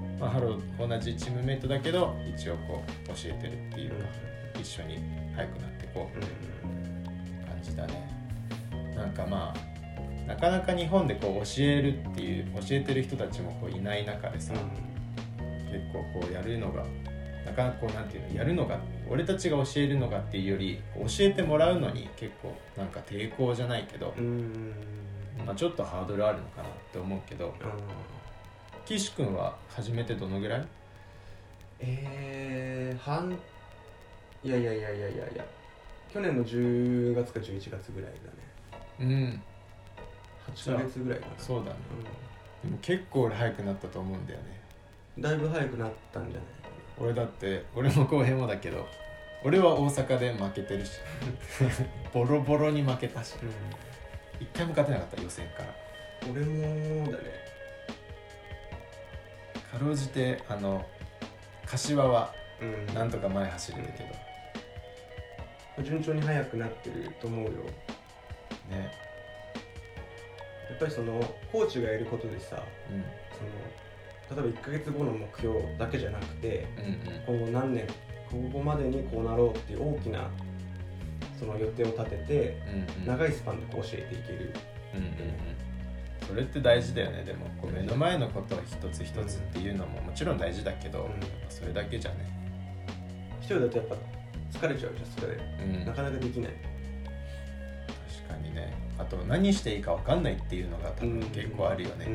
[0.01, 0.19] ん。
[0.19, 3.95] まあ、ハロー同じチームメイトだけど一応こう教えてるっていうか、
[4.59, 4.97] 一緒に
[5.35, 6.19] 早くなってこう
[7.45, 8.09] 感じだね。
[8.95, 14.53] なんかまあなかなか日本でこう教えるっていう教えてる人たちもこういない中でさ、
[15.71, 16.85] 結構こうやるのが
[17.45, 24.73] なかなかこうなんていうのやるのが俺たちが教えるのがっていうより教えてもらうのに結構なんか抵抗じゃないけど、うんうん
[25.45, 27.53] まあ、ちょっとハードルあるのかなって思うけど
[28.85, 30.67] 岸君は始めてどのぐらい？
[31.81, 33.37] えー、半
[34.43, 35.45] いやいやいやいやいやいや。
[36.11, 38.11] 去年の10月か11月ぐらい
[38.69, 38.83] だね。
[38.99, 39.41] うん。
[40.55, 41.33] 8ヶ月ぐらいかな。
[41.37, 41.77] そうだね。
[42.63, 44.45] でも結構俺早くなったと思うんだよね。
[45.17, 46.43] うんだいぶ早くなったんじゃない？
[46.99, 48.85] 俺だって俺も後編もだけど
[49.43, 50.91] 俺は大阪で負けてるし。
[52.13, 53.35] ボロボロに負けたし
[54.39, 55.73] 一回も勝てなかった予選から。
[56.31, 57.23] 俺もだね。
[59.71, 60.85] かろうじてあの
[61.65, 62.93] 柏はうん。
[62.93, 65.83] なんとか前走れるけど。
[65.83, 67.51] 順調に速くなってると思うよ。
[68.69, 68.91] ね。
[70.69, 71.19] やっぱりその
[71.51, 73.03] コーチがやることでさうん。
[74.27, 77.39] その例えば1ヶ月後の目標だけじゃなくてうんうん。
[77.41, 77.87] 今後何年
[78.29, 80.29] ここまでにこうなろうっていう大きな
[81.39, 83.07] その予定を立ててうんうん。
[83.07, 84.53] 長いスパンでこう教えていける。
[84.93, 85.13] うんうんうん。
[86.27, 87.23] それって大事だよね。
[87.23, 91.19] でもこう目の前のことを一つ一つっていうのももちろん大事だけど、うん。
[91.49, 92.29] それだけじゃね。
[93.39, 93.95] 一人だとやっぱ
[94.51, 95.35] 疲れちゃうじゃんそれ。
[95.35, 95.85] でうん。
[95.85, 96.51] なかなかできない。
[98.27, 98.89] 確かにね。
[98.99, 102.05] あと何していいか分かんないっていうのが多分結構あるよね、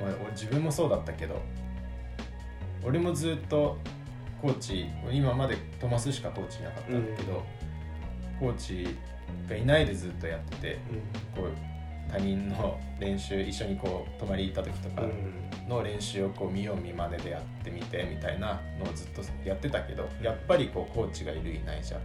[0.00, 1.42] あのまあ俺自分もそうだったけど
[2.82, 3.76] 俺もずっと
[4.40, 7.42] コーチ今までトマスしかコーチいなかったんだけど、
[8.38, 8.96] コーチ
[9.48, 10.78] がいないでずっとやってて
[11.34, 11.52] こう
[12.10, 15.02] 他人の練習一緒にこう泊まり行った時とか
[15.68, 22.00] の練習をこう見よう見まねでやってみてみたいなのをずっとやってたけどやっぱりこうコーチがいるいないじゃ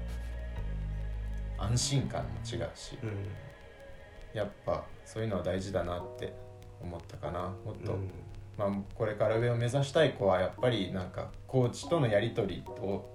[1.60, 3.10] 安心感も違うしうん。
[4.34, 6.34] やっぱそういうのは大事だなって
[6.82, 8.10] 思ったかなもっと、うん
[8.62, 13.10] まあ、これから上を目指したい子はやっぱりなんかコーチとのやり取りを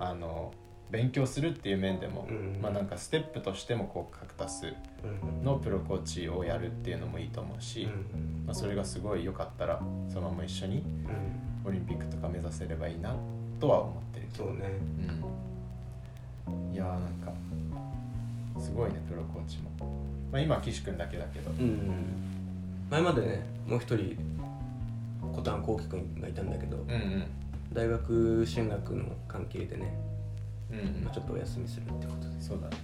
[0.00, 0.52] あの
[0.90, 2.58] 勉強するっていう面でも、うん。
[2.60, 4.66] まあなんかステップとしてもこうカクタス
[5.04, 5.44] うん。
[5.44, 8.44] のプロコーチをやるっていうのもいいと思うし、うん。
[8.44, 9.80] まあ、それがすごい良かったら
[10.12, 11.68] そのまま一緒にうん。
[11.68, 13.14] オリンピックとか目指せればいいな
[13.60, 14.44] とは思ってるけど。
[14.46, 14.62] そうね。
[16.48, 16.74] うん。
[16.74, 17.32] いやーなんか
[18.58, 19.70] すごいねプロコーチも、
[20.32, 21.50] まあ、今は岸君だけだけど。
[21.52, 21.94] うん。
[22.90, 24.16] 前までねもう一人
[25.20, 27.24] 小丹幸輝君がいたんだけど、うんうん。
[27.72, 29.94] 大学進学の関係でね、
[30.70, 31.04] うんうん。
[31.04, 32.40] まあ、ちょっとお休みするってことで。
[32.40, 32.76] すそうだね。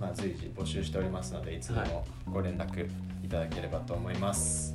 [0.00, 2.88] まあ随時募集しておりますのでいつでもご連絡
[3.22, 4.74] いただければと思います。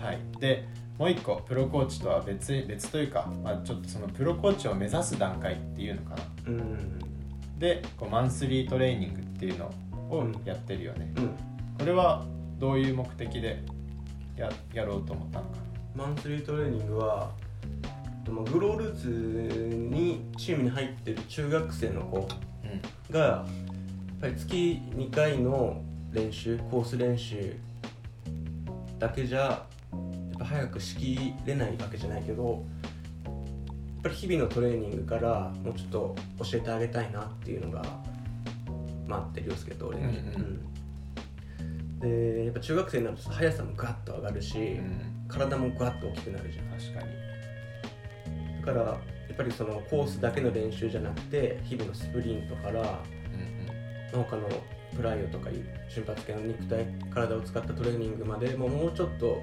[0.00, 0.66] はい、で
[0.98, 6.22] もう一個プロコーチとは別別というか、まあ、ちょっとそのプロコーチを目指す段階っていうのかな。
[6.46, 6.98] うん。
[7.58, 9.70] でこうマンスリートレーニングっていうの
[10.10, 10.40] をうん。
[10.44, 11.28] やってるよね、うん。
[11.78, 12.24] これは
[12.58, 13.62] どういう目的で
[14.36, 15.72] ややろうと思ったのか。
[15.94, 17.30] マンスリートレーニングは
[18.24, 19.08] グロールーツ
[19.76, 27.56] にチームに入ってる中学生の子ながやっぱり月2回の練習コース練習
[28.98, 29.66] だけじゃや
[30.36, 32.64] っぱ早くしきれないわけじゃないけど
[33.24, 36.16] やっぱり日々のトレーニングからもうちょっと
[36.50, 37.82] 教えてあげたいなっていうのが
[39.06, 40.12] まああって涼介と俺に、うん。
[40.12, 40.71] うん
[42.02, 45.24] でやっぱ中学生になると速さもガッと上がるし、うん。
[45.28, 46.66] 体もガッと大きくなるじゃん。
[46.66, 47.22] 確かに。
[48.66, 48.98] だからや
[49.32, 53.02] っぱりそのコースだけの練習じゃなくて日々のスプリントから
[54.14, 54.48] うん他の
[54.94, 59.40] プライオとかいう瞬発系の肉体体を使ったトレーニングまでももうちょっと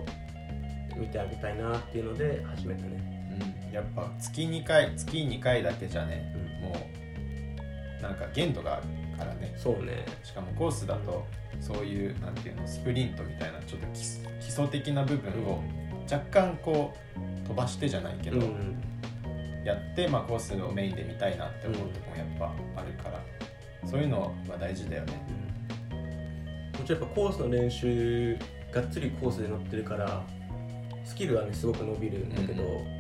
[0.95, 3.41] 見てあげたいなっていうので始めたね、うん。
[3.41, 6.76] うんやっぱ月2回月2回だけじゃねも
[8.00, 8.84] うなんか限度がある
[9.19, 9.53] からね。
[9.58, 10.05] そうね。
[10.23, 11.25] しかもコースだと
[11.60, 15.63] そういうなんていうのスプリントみたいなちょっと基礎的な部分を
[16.12, 16.93] 若干こ
[17.43, 18.82] う飛ばしてじゃないけど、うん
[19.65, 23.21] やって、まあ、コースをメインで見たいなって思うとこもやっぱあるから、
[23.86, 25.21] そういうのは大事だよね。
[26.79, 27.01] もちろん。
[27.01, 28.38] やっぱコースの練習
[28.71, 30.23] がっつりコースで乗ってるから
[31.03, 32.99] スキルはねすごく伸びるんだけど、うん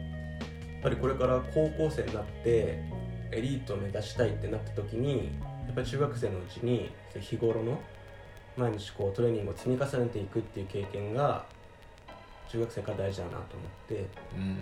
[0.79, 2.81] やっぱりこれから高校生になって
[3.33, 5.29] エリートを目指したいってなった時に
[5.69, 7.79] やっぱり中学生のうちに日頃の
[8.57, 11.45] 毎日こうトレーニングを積み重ねていくっていう経験が
[12.49, 14.03] 中学生から大事だなと思ってやっ
[14.35, 14.41] うん。
[14.41, 14.55] うん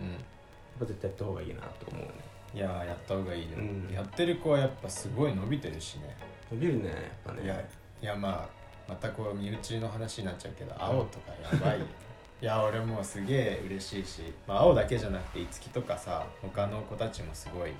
[0.77, 2.11] ぱ絶対やった方がいいなと思うね。
[2.53, 3.89] いやーやった方がいいよ、うん。
[3.91, 6.15] やってる子はやっぱすごい伸びてるしね。
[6.51, 7.43] 伸びるねやっぱね。
[7.43, 8.49] いやいやまあ
[8.87, 11.79] またこう身内の話になっちゃうけど青とかやばい。
[11.79, 11.85] よ
[12.39, 17.71] いや俺もうすげえ嬉しいし、まあ、青だけじゃなくて樹とかさ他の子たちもすごい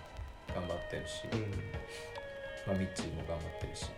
[0.53, 1.53] 頑張ってるし、うん、
[2.67, 3.89] まあ、ミッチーも頑張ってるし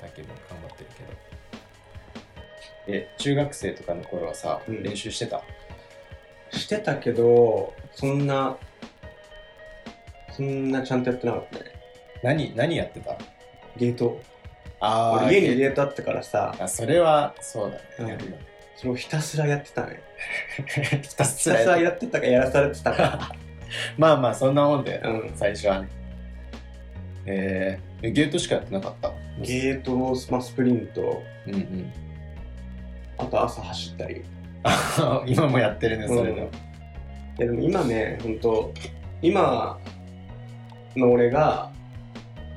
[0.00, 1.38] だけど頑張ってるけど。
[2.90, 4.82] え中学生とかの頃はさ、うん。
[4.82, 5.42] 練習してた？
[6.50, 8.56] してたけどそんな
[10.32, 11.64] そんなちゃんとやってなかったね。
[12.22, 13.16] 何何やってた？
[13.76, 14.20] ゲート。
[14.80, 16.54] あ俺家にーゲートあったからさ。
[16.58, 18.06] あそれはそうだね、うん。
[18.08, 18.36] やるよ
[18.76, 20.00] それをひたすらやってたね。
[20.66, 23.32] ひたひたすすらやっらやってたかやらされてたか。
[23.98, 25.32] まあまあそんなもんで、うん。
[25.34, 25.97] 最初はね
[27.30, 29.12] えーえゲートしかやってなかった？
[29.42, 29.94] ゲート
[30.30, 31.22] まあスプリント。
[31.46, 31.92] うんうん。
[33.18, 34.22] あと朝走ったり。
[35.26, 36.48] 今もやってるねそれの、う
[37.38, 38.72] でも今ね本当
[39.22, 39.78] 今
[40.96, 41.70] の俺が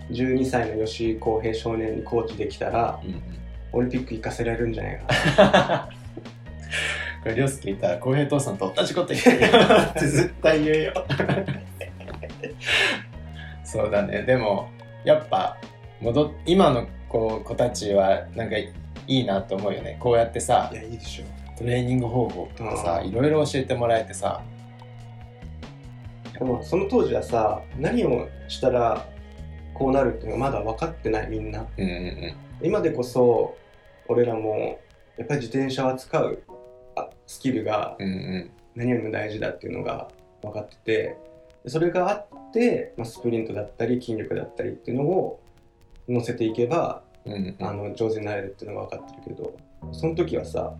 [0.10, 3.22] 12歳の吉井康平少年にコーチできたらうんうん。
[3.74, 5.08] オリンピック行かせられるんじゃないか
[5.44, 5.90] な。
[7.24, 9.48] これ、りょうすけいたら、浩平父さんと同じこと言ってるよ
[9.92, 10.94] って絶対言うよ。
[13.72, 14.24] そうだね。
[14.24, 14.70] でも、
[15.04, 15.58] やっぱ、
[16.02, 18.72] 戻っ今の子子たちは、なんかい
[19.08, 19.98] いなと思うよね。
[20.00, 21.26] こうやってさい、やいいでしょ
[21.58, 24.42] トレーニング方法とかさ、うんいろいろ教えてもらえてさ、
[26.42, 29.06] でもその当時はさ何をしたら
[29.76, 33.56] こうなるっていうのがまだ分かってないみんなうんうん今でこそ
[34.08, 34.80] 俺らも
[35.18, 36.42] やっぱり自転車を扱う
[36.96, 38.08] あスキルがうん。
[38.08, 38.52] うんうん。
[38.74, 40.08] 何よりも大事だっていうのが
[40.42, 41.18] 分かっててで
[41.67, 45.39] それがあって、まあ、スプリントだったり筋力だったりっていうのを
[46.08, 49.56] 乗せていけばうんうん、あの上手になれるっていうのが分かってるけど
[49.91, 50.74] その時はさ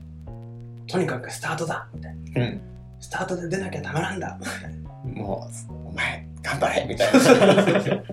[0.88, 2.62] とにかくスタートだみたいなうん。
[3.00, 8.04] スタートで出なきゃダメなんだみたいなもう、お前、頑張れみたいな。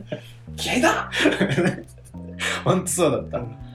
[0.57, 1.11] 気合だ
[2.65, 3.68] ほんとそうだった。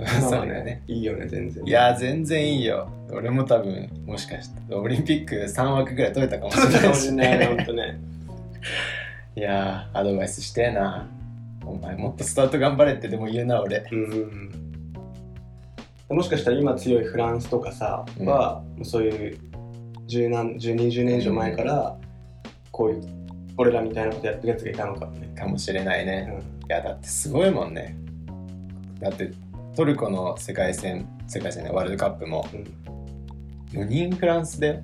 [0.00, 0.82] ねそうそうね。
[0.86, 1.64] いいよね全然。
[1.64, 2.88] いやー全然いいよ。
[3.10, 8.00] 俺も多分もしかしてオリンピック3枠ぐらい取れたかもしれかないしね本当ね。
[9.36, 11.08] いやーアドバイスしてえな。
[11.64, 13.84] お前もっとスタート頑張れってでも言うな俺。
[13.90, 14.50] うん
[16.10, 18.26] もしかしたら今強いフランスとかさ、うん。
[18.26, 19.38] はそういう
[20.06, 21.96] 十何十20年以上前から
[22.70, 23.02] こういう
[23.56, 25.32] 俺らみたいなことやってるやつがいたのかもね。
[25.34, 26.66] かもしれないね、うん。
[26.66, 27.96] いやだってすごいもんね。
[29.00, 29.32] だって
[29.74, 32.46] トルコの世界戦世界戦ねワールドカップも。
[32.52, 33.80] うん。
[33.80, 34.80] 4人フランスで？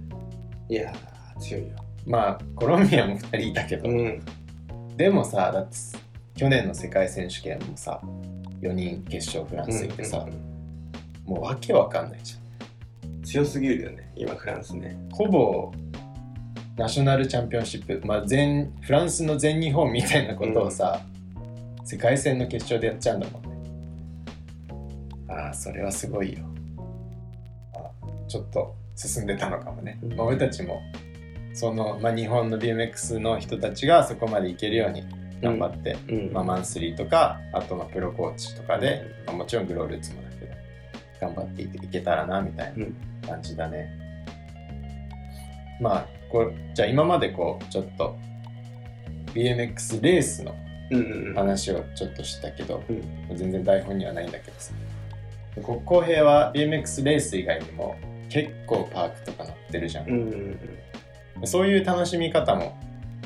[0.69, 1.77] いやー、強いよ。
[2.07, 4.21] まあコロンビアも2人いたけど、うん。
[4.97, 5.77] でもさだって
[6.35, 8.01] 去年の世界選手権もさ
[8.61, 10.51] 4人決勝フランス行ってさ、うんうん
[11.27, 12.35] もうわけわかんないじ
[13.23, 14.99] 強すぎるよね、今フランスね。
[15.13, 15.73] ゃんほぼ
[16.77, 21.01] ナショナルチャンピオンシップ、まあ、全フランスの全日本みたいなことをさ、
[21.85, 23.43] 世界戦の決勝でやっちゃうんだもん。
[23.43, 23.50] ね
[25.31, 26.41] ああそれはすごいよ。
[27.75, 27.91] あ
[28.29, 30.17] ちょっと進んでたのかもね、うん。
[30.17, 30.83] まあ、俺たちも
[31.55, 35.05] その、まあ、日本の BMX の人たちがそこまでいけるように
[35.41, 36.33] 頑張って、うん。
[36.33, 40.53] まあ、マンスリーとかあとまあプロコーチとかで、まあ、もちろんグロールーツもだけど
[41.21, 42.97] 頑張っていいけたらなみたいうん。
[43.23, 43.89] な感じだね、
[45.81, 48.17] まあこうじゃあ今までこうちょっと
[49.35, 50.55] BMX レースの
[50.91, 51.35] うんうんうん。
[51.35, 52.83] 話をちょっとしたけど、
[53.31, 54.73] う全然台本にはないんだけどさ
[55.63, 57.97] こ浩平は BMX レース以外にも
[58.29, 60.59] 結構パークとか乗ってるじゃん、うんうん
[61.41, 61.47] うん。
[61.47, 62.79] そういう楽しみ方も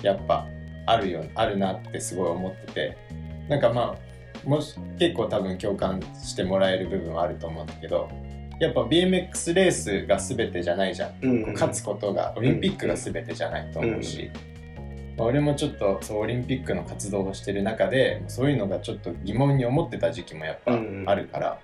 [0.02, 0.46] やっぱ
[0.86, 3.24] あるよあるなってすごい思ってて。
[3.48, 8.08] なんかまあもし結構多分共感してもらえる部分はあると思うんだけど
[8.60, 14.30] やっぱ BMX レースが全てじゃないじゃん、うんうん、勝つことがオリンピックが全てじゃないと思うし、
[15.16, 20.72] まあ俺もちょっとそうオリンピックの活動をしてる中でそういうのがちょっと疑問に思ってた時期もやっぱ
[21.06, 21.60] あるから、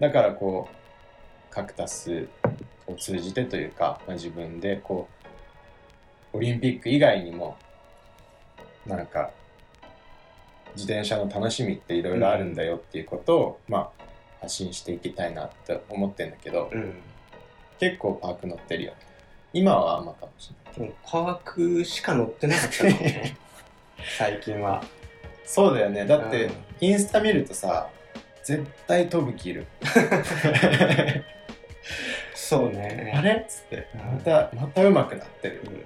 [0.00, 2.28] だからこうカクタス
[2.86, 5.08] を通じてというか、まあ、自分でこ
[6.32, 7.56] うオリンピック以外にも
[8.86, 9.30] なんか
[10.74, 14.08] 自転車の楽しみっていろいろあるんだよっていうことを、まあ
[14.40, 16.94] 発信していきたいなって思ってんだけどうん。
[17.80, 18.98] 結構パーク乗ってるよね
[19.52, 23.36] 今はあんまかもしれないでもパークしか乗ってなかったね。
[24.18, 24.82] 最近は。
[25.44, 27.88] そうだよねだって、うんインスタ見るとさ
[28.48, 29.66] 絶対飛ぶ気いる
[32.34, 33.12] そうね。
[33.14, 35.82] あれっつってうんまたまた上手くなってるうんい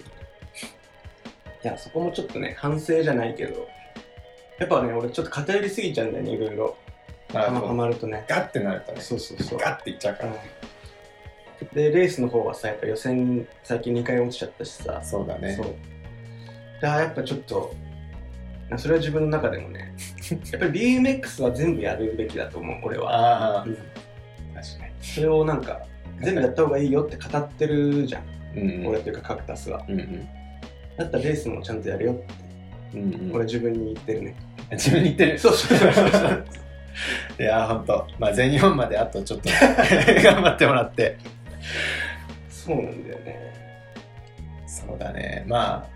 [1.65, 3.67] や、そこもちょっとね、反省じゃないけど、
[4.61, 6.77] やっぱね、俺ちょっと偏りすぎちゃうんだよね、いろいろ。
[7.33, 8.25] はまるとね。
[8.29, 9.59] ガッてなるとねそうそうそう。
[9.59, 10.37] ガッていっちゃうから、うん
[11.75, 15.01] で、レースの方はさ、やっぱ予選最近2回落ちちゃったしさ。
[15.03, 15.67] そうだねそう。
[16.81, 17.75] だからやっぱちょっと、
[18.79, 19.95] それは自分の中でもね、
[20.51, 23.15] やっぱり BMX は全部やるべきだと思う、俺は。
[23.15, 23.75] ああうん。
[23.75, 25.81] 確かそれをなんか、
[26.21, 28.21] 全部やった方がいいよって語ってるじゃ
[28.55, 28.87] ん、にうん。
[28.87, 29.85] 俺というかカクタスは。
[29.89, 30.29] うんうん。
[30.97, 33.35] だったらレースもちゃんとやるよって、うんうん。
[33.35, 34.35] 俺自分に言ってるね。
[34.73, 35.39] 自分に言ってる。
[35.39, 36.45] そうそうそうそう。
[37.41, 38.07] いやーほんと。
[38.19, 39.49] まあ全日本まであとちょっと
[40.23, 41.17] 頑張ってもらって。
[42.51, 43.53] そうなんだよね。
[44.67, 45.45] そうだね。
[45.47, 45.87] まあ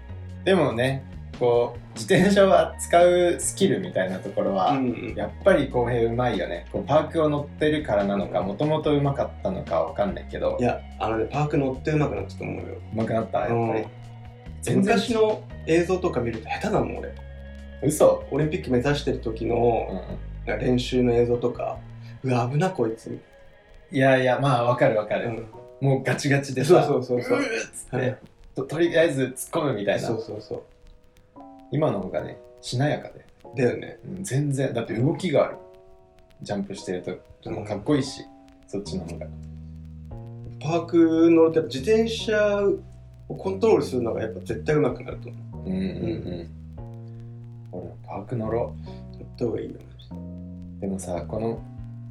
[0.44, 1.04] でもね
[1.38, 6.66] こう自転車を扱うスキルみたいなところは、うんやっぱり公平うまいよね。
[6.72, 10.57] こうパークを乗ってるからなのかもともとうまかったのかわかんないけど。
[10.61, 12.62] いや、あのね、パーク乗ってうまくなったと思うよ。
[12.92, 13.40] うまくなった？
[13.40, 13.59] やっぱり。
[13.59, 13.87] うん
[14.62, 17.14] 全然昔の映像とか見ると下手だもん、俺。
[17.83, 18.25] 嘘？
[18.33, 20.05] オリンピック目指してる時うんの
[20.49, 20.59] うん。
[20.59, 21.79] 練習の映像とか、
[22.25, 23.11] うわ、危なこいつ。
[23.11, 23.20] み
[23.92, 25.29] いやいやまあわかるわかる。
[25.29, 25.88] うん。
[25.88, 27.38] もうガチガチでそうさそうそうそう。
[27.38, 28.18] うーっつって、はい。
[28.57, 30.01] ととりあえず突っ込むみたいな。
[30.01, 30.64] そうそうそ
[31.70, 33.57] 今の方がねしなやかで、う。
[33.57, 33.98] だよね。
[34.05, 35.57] うん全然だって動きがある
[36.42, 38.24] ジャンプしてるともうかっこいいし、
[38.66, 39.26] そっちの方が
[40.61, 42.62] パーク乗るとやっぱ自転車
[43.29, 45.68] をコントロールするのがやっぱ絶対うまくなると思う。
[45.68, 45.83] うんうんう
[46.42, 46.50] ん
[47.72, 48.74] 俺もパーク乗ろ
[49.18, 49.74] 乗った方がいいよ。
[50.79, 51.61] うでもさこの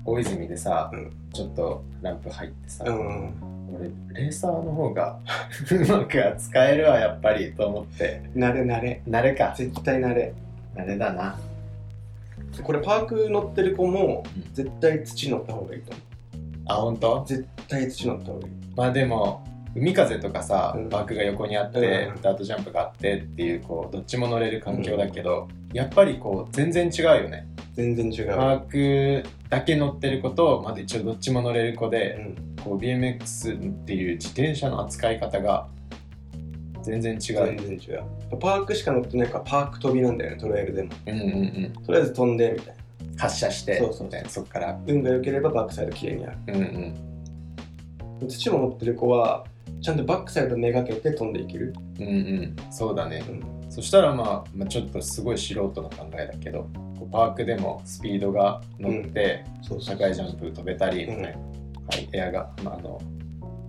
[0.05, 3.54] 大泉でさ、うんちょっとランプ入ってさ、うん。
[3.73, 3.89] 俺
[4.21, 5.19] レーサーの方が
[5.71, 8.21] うまく扱えるわやっぱりと思って。
[8.35, 9.01] 慣れ慣れ。
[9.07, 9.53] 慣れか。
[9.55, 10.33] 絶対慣れ。
[10.75, 11.37] 慣れだな。
[12.63, 14.53] これパーク乗ってる子もうん。
[14.53, 16.01] 絶対土乗った方がいいと思
[16.67, 17.21] あ本当？
[17.21, 17.25] う。
[17.25, 18.53] 絶対土乗った方がいい。
[18.75, 19.43] まあでも
[19.75, 20.89] 海風とかさ、うん。
[20.89, 22.21] バークが横にあって、うん。
[22.21, 28.27] ダートジャンプがあってっていうこうどっちも乗れる環境だけど、やっぱりこう全然違うよね全然違う。
[28.35, 28.59] パー
[29.23, 32.55] クだけ乗ってる子とまだ一応どっちも乗れる子うで、ん。
[32.63, 35.67] こう BMX っていう自転車の扱い方が
[36.81, 38.03] 全然違う全然違う。
[38.39, 40.89] パークしか乗ってないからパーク飛びなんだよね、トレイルでも。
[41.05, 41.25] うんうんう
[41.67, 42.85] んとりあえず飛んでみたいな。
[43.17, 46.37] 発射してそうそうそっから運が良ければバックサイド綺麗にある。
[46.47, 46.95] うんうん
[48.27, 49.45] 土も乗ってる子は
[49.81, 51.73] ちゃんとバックサイドめがけて飛んでいける。
[51.99, 53.31] うんうんそうだねう
[53.67, 53.71] ん。
[53.71, 56.67] そしたら、まあ、まあちょっとすごい素人の考えだけど
[57.03, 59.43] パークでもスピードが乗って。
[59.63, 61.21] 高いジャンプ飛べたり、うん。
[61.23, 63.01] はい、エアが、まあ、あの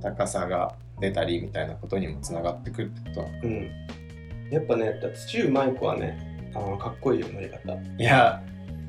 [0.03, 3.23] 高さが出たりみたいなことにもつながってくるってこと。
[3.23, 3.71] なのうん。
[4.51, 7.73] やっぱね土うまい子はねあのかっこいいよ乗り方。
[7.99, 8.43] いや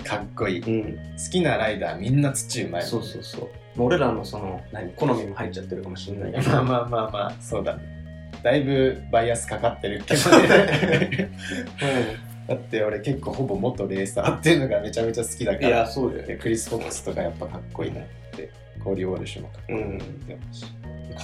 [0.03, 0.59] かっこいい。
[0.59, 0.95] うん。
[0.95, 3.49] 好きなライダーみんな土うまいそうそうそう。
[3.77, 6.49] 俺らのその何好みも入っちゃってるかもしれないけど。
[6.49, 7.97] まあまあまあまあそうだね。
[8.43, 11.31] だいぶバイアスかかってるけどね
[12.47, 18.03] だって俺結構ほぼ元レーサーっていうのがめちゃめちゃ好きだうん、いからやそうだよでクリス・フォックスとかやっぱかっこいいなっ
[18.35, 18.51] て
[18.83, 20.69] コーリー・ウォルシュもかっこいいなって思うし、か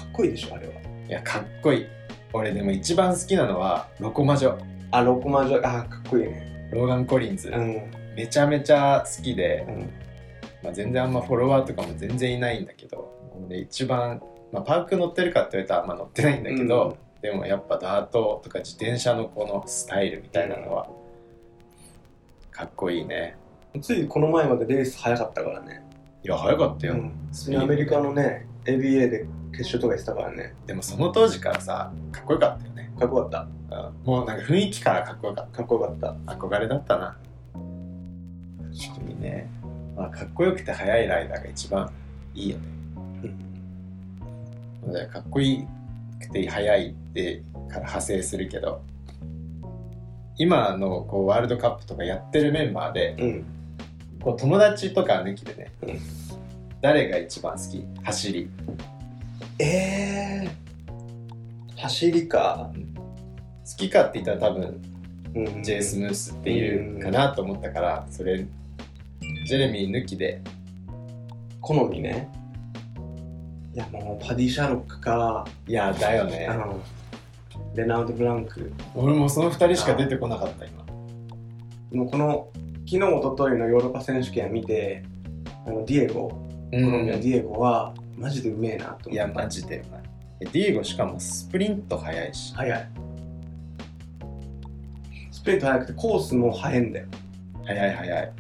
[0.02, 0.74] っこいいでしょあれは。
[1.08, 1.88] いやかっこいい。
[2.34, 4.58] 俺でも一番好きなのはロコマジョ
[4.92, 6.70] あロコマジョあかっこいいね。
[6.72, 7.92] ローガン・コリンズ、うん。
[8.16, 9.90] めちゃめちゃ好きで、うん。
[10.64, 13.14] まあ、全然あんまフォロワーとかも全然いないんだけど
[13.48, 14.22] 俺一番、
[14.52, 20.90] まあ、パーク乗ってるかって言われたらあんま乗ってないんだけど、でもやっぱダートとか自転車のこのスタイルみたいなのは
[22.54, 23.36] かっこいいね。
[23.82, 25.84] ついこの前までレース早かったからね。
[26.24, 27.12] いや早かったよ、うん。
[27.32, 30.54] 普通にアメリカのね ABA で決勝とかやってたからね。
[30.68, 33.64] でもその当時からさかっこよかったよね、かっこよかっ
[34.04, 34.08] うん。
[34.08, 35.58] もうなんか雰囲気からかっこよかった。
[35.58, 36.36] かっこよかった。
[36.36, 37.18] た憧れだったな。
[38.78, 39.50] 確かにね、
[39.96, 41.92] まあ、かっこよくて速いライダーが一番
[42.36, 42.64] いいよね。
[44.86, 45.10] うん。
[45.10, 45.68] かっこいい
[46.20, 48.82] くて速いってから派生するけど
[50.38, 53.46] 今のこうワールドカップとかやってるメンバーでうん。
[54.22, 56.00] こう友達とか抜きでね、うん。
[56.82, 57.86] 誰が一番好き？
[58.04, 58.50] 走り。
[59.60, 64.82] えー、走りか、好きかって言ったら多分
[65.36, 68.46] うん、ジェイ・スムースっていうかなと思ったからそれ
[69.46, 70.42] ジェレミー抜きで。
[71.60, 72.30] 好みね。
[73.74, 76.48] いやもうパディ・シャーロックか、いやだよね
[77.76, 78.72] レナウド・ブランク。
[78.96, 80.84] 俺もその2人しか出てこなかった今。
[81.92, 82.50] もうこの
[82.86, 85.04] 昨日おとといのヨーロッパ選手権見て
[85.66, 86.30] あのディエゴ。
[86.30, 89.10] コロンビアのディエゴはマジでうめえなと思った。
[89.12, 90.04] いやマジでうまい。
[90.42, 92.54] えディエゴしかもスプリント速いし。
[92.56, 92.90] 速い。
[95.32, 97.08] スプリント速くてコースも速いんだよ。
[97.66, 98.32] 速い速い。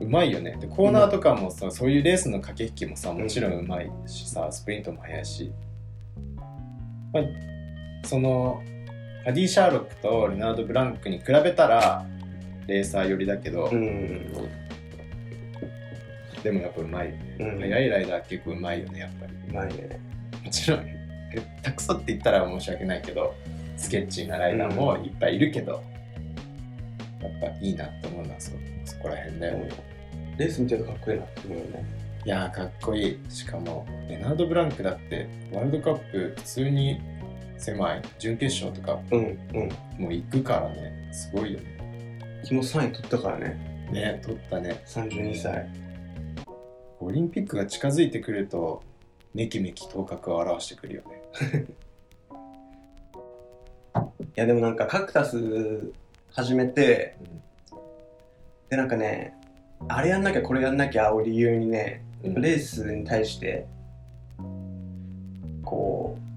[0.00, 0.56] うまいよね。
[0.60, 5.52] でコーナーとかもさ、そういうレースの駆け引きもさもちろんうまいしさ、スプリントも速いし、
[7.12, 7.22] まあ、
[8.04, 8.62] その
[9.24, 12.06] ハディ・シャーロックとレナード・ブランクに比べたら
[12.66, 14.32] レーサー寄りだけど、うん。
[16.42, 17.08] でもやっぱうまい。
[17.08, 17.60] よね、うん。
[17.60, 19.32] 速いライダー結構うまいよねやっぱり。
[19.48, 19.98] うまいね。
[20.44, 20.90] もちろん下
[21.62, 23.34] 手くそって言ったら申し訳ないけど
[23.76, 25.82] スケッチーなライダーもいっぱいいるけど、
[27.20, 28.52] やっぱいいなって思うのはそ
[28.84, 29.70] そこら辺だよね、
[30.36, 31.84] レース見てるとかっこいいなって思うよね。
[32.26, 33.18] いやーかっこいい。
[33.30, 37.00] しかもレナード・ブランクだってワールドカップ普通に
[37.64, 38.02] 狭い。
[38.18, 39.38] 準決勝とかうん
[39.98, 40.02] うん。
[40.02, 41.10] もう行くからね。
[41.12, 42.20] すごいよね。
[42.42, 43.88] 昨日3位取ったからね。
[43.90, 44.82] ね取ったね。
[44.86, 45.66] 32歳。
[47.00, 48.82] オリンピックが近づいてくると
[49.34, 51.66] めきめき頭角を現してくるよね。
[54.36, 55.92] いやでもなんかカクタス
[56.32, 57.16] 始めて、
[58.68, 59.34] でなんかね
[59.88, 63.66] あれやんなきゃこれやんなきゃを理由にねうんレースに対して
[65.62, 66.33] こう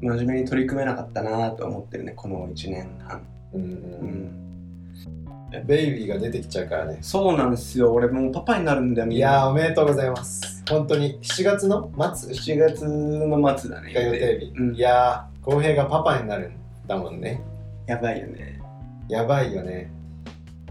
[0.00, 3.22] 真面目に取り組めなかったなと思ってるねこの1年半、
[3.52, 5.62] うんううん。
[5.62, 6.98] ん、ベイビーが出てきちゃうからね。
[7.02, 7.92] そうなんですよ。
[7.92, 10.62] 俺もうパパになるんだよいやーおめでとうございます。
[10.68, 11.18] 本当に。
[11.22, 14.74] 7月の末？7月の末だねが予定日、うん。
[14.74, 16.52] いやー浩平がパパになるん
[16.86, 17.42] だもんね。
[17.86, 18.60] やばいよね。
[19.08, 19.90] やばいよね。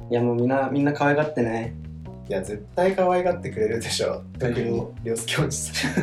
[0.09, 1.75] いやもうみんなみんな可愛がってね。
[2.29, 4.23] いや絶対可愛がってくれるでしょ。
[4.39, 5.93] 特に涼介おじさん。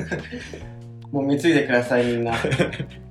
[1.11, 2.35] もう貢いでくださいみんな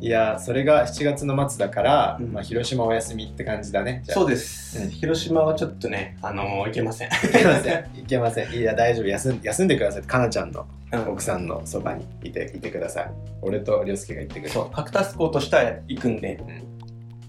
[0.00, 2.32] いやそれが7月の末だから、うん。
[2.32, 4.02] まあ、広島お休みって感じだね。
[4.06, 4.90] そうです、うん。
[4.90, 7.08] 広島はちょっとねあのー、いけません。
[7.08, 7.98] いけません。
[7.98, 8.52] いけません。
[8.52, 9.06] いや大丈夫。
[9.06, 10.02] 休ん休んでください。
[10.02, 11.08] かなちゃんのうん。
[11.12, 13.10] 奥さんのそばにいていてください。
[13.42, 14.70] 俺と涼介が行ってくるそう。
[14.70, 16.38] カクタス校としては行くんで、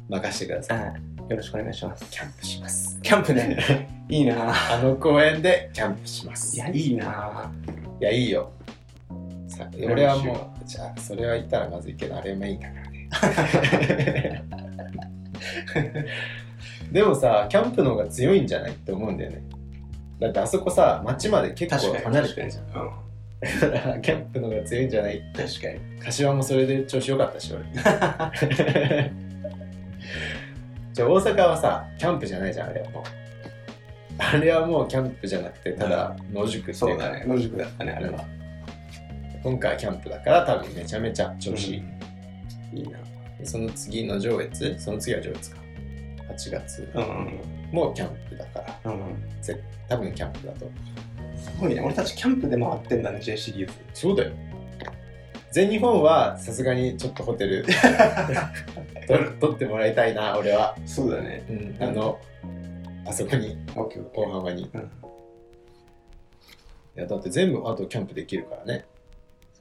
[0.10, 0.80] 任してください。
[0.80, 1.30] はい。
[1.30, 2.06] よろしくお願いします。
[2.12, 3.00] キャンプします。
[3.02, 3.88] キャンプね。
[4.10, 4.54] いいな。
[4.74, 6.56] あの公園でキャンプします。
[6.56, 7.52] いやいいな。
[8.00, 8.52] いやいいよ。
[9.48, 13.10] さ俺はもうじゃあそれは言ったらまずいけどあれもいいだからね
[16.92, 19.44] でもさキャンプの方が強いんじゃないって思うんだよね。
[20.20, 22.64] だってあそこさ町まで結構離れてるじゃん。
[22.84, 22.92] うん
[23.62, 25.22] だからキャンプの方が強いんじゃない。
[25.36, 25.80] 確かに。
[26.02, 27.64] 柏もそれで調子良かったし俺。
[30.94, 33.04] じゃあ大阪はさキャンプじゃないじゃんあれはもう。
[34.18, 37.26] あれはもうキャンプじゃなくてただ野宿っていそううかだね。
[37.28, 38.26] 野宿だったねあれは、
[39.46, 41.84] 今回はキャンプだから多分めちゃめちゃ調子い
[42.74, 42.98] い、いいな。
[43.38, 45.58] でその次の上越その次は上越か。
[46.34, 47.40] 8月うん
[47.72, 48.92] もキャンプだから。
[48.92, 50.68] うんぜ多分キャンプだと
[51.38, 51.82] すごいね。
[51.82, 54.32] 俺たちキャンプで回ってんだね J シリーズそうだよ。
[55.52, 57.64] 全日本はさすがにちょっとホテル
[59.08, 61.46] と取ってもらいたいな俺は、そうだね。
[61.48, 62.20] うん、あの
[63.06, 64.64] あそこに大幅に。
[64.64, 64.92] いうん。
[66.96, 68.86] やだって全部あとキャンプできるからね。
[68.90, 68.95] す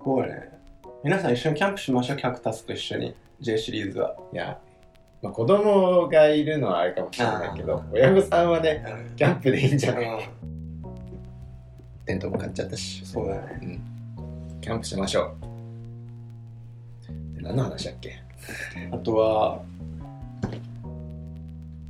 [0.05, 0.51] ごいね。
[1.03, 3.15] 皆さん一緒にキャンプしましょうキャクタスと一緒に。
[3.41, 4.15] J シリーズは。
[4.33, 4.59] いや、
[5.23, 8.85] まあ、子供がいるのはあれかもしれないけど親御さんはね
[9.17, 10.05] キャンプでいいんじゃない？
[10.05, 10.21] うん。
[12.07, 13.05] テントも買っちゃったし。
[13.05, 13.59] そうだね。
[13.63, 13.65] う
[14.57, 14.61] ん。
[14.61, 15.35] キャンプしましょ
[17.41, 17.43] う。
[17.43, 18.23] 何の話だっけ？
[18.93, 19.63] あとは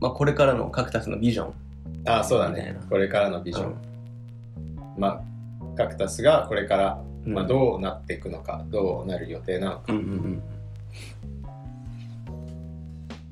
[0.01, 1.55] まあこれからのカクタスのビジョン。
[2.07, 2.77] ああそうだね。
[2.89, 3.77] これからのビジョン、
[4.99, 9.93] まあカクタスがこれから、まあ、どうなっていくのかどうなる予定なのか。
[9.93, 10.43] うんうん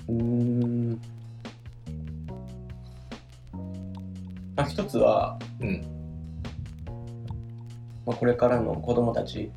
[0.08, 0.18] うん。
[0.18, 1.00] うーん。
[4.56, 5.84] まあ一つは、うん。
[8.06, 9.50] まあ、これからの子供たち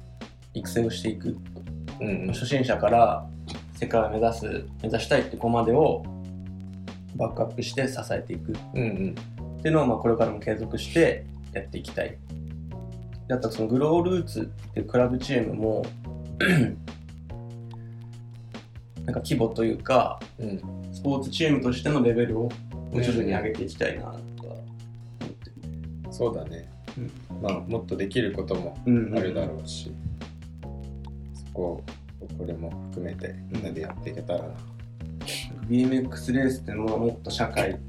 [0.54, 1.38] 育成をしていく。
[2.02, 3.26] うん初心者から
[3.76, 6.04] 世界を目指す目指したいって子までを
[7.16, 8.52] バックアップして支えていく。
[8.52, 9.16] っうんうん。
[9.62, 12.18] ていうのをまあこれからも継続してやっていきたい
[13.28, 15.86] であとそのグロールーツっていうクラブチームも
[19.06, 20.62] なんか規模というかうん
[20.94, 22.50] スポーツチームとしてのレベルを
[22.94, 25.54] 徐々に上げていきたいなとは思ってる。
[26.12, 26.70] そうだね、
[27.42, 29.92] まあもっとできることもうんあるだろうし、
[31.34, 31.84] そこ
[32.22, 34.46] をこれも含めてみんなでやっていけたらな。
[35.68, 37.80] BMX レースっていうのはもっと社会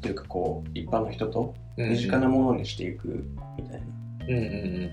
[0.00, 3.24] というかこう一般の人とうん身近なものにしていく
[3.56, 3.86] みたいな、
[4.28, 4.90] うんうんうん。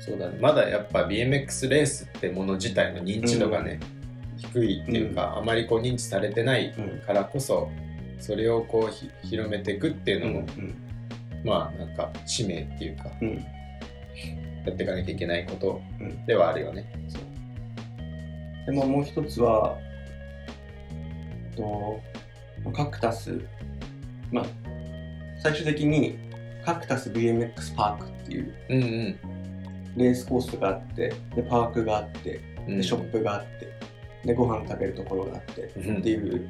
[0.00, 0.38] そうだね。
[0.40, 3.78] まだやっぱ BMX レースってもの自体の認知度がね、
[4.36, 7.70] 低いっていうか、あまりこう認知されてないうんからこそ
[8.18, 10.74] それをこうひ広めていくっていうのも、うん
[11.44, 13.44] まあなんか使命っていうかうん。
[14.64, 16.24] やっていかなきゃいけないことうん。
[16.26, 16.90] ではあるよね。
[18.66, 19.76] でももう一つは
[21.56, 22.00] と
[22.72, 23.40] カクタス。
[24.30, 24.44] まあ
[25.42, 26.18] 最終的に
[26.64, 29.18] カクタス BMX パークっていううんうん。
[29.96, 32.76] レースコースがあってでパークがあってうん。
[32.78, 33.72] でショップがあって
[34.24, 35.98] でご飯食べるところがあってうん。
[35.98, 36.48] っていう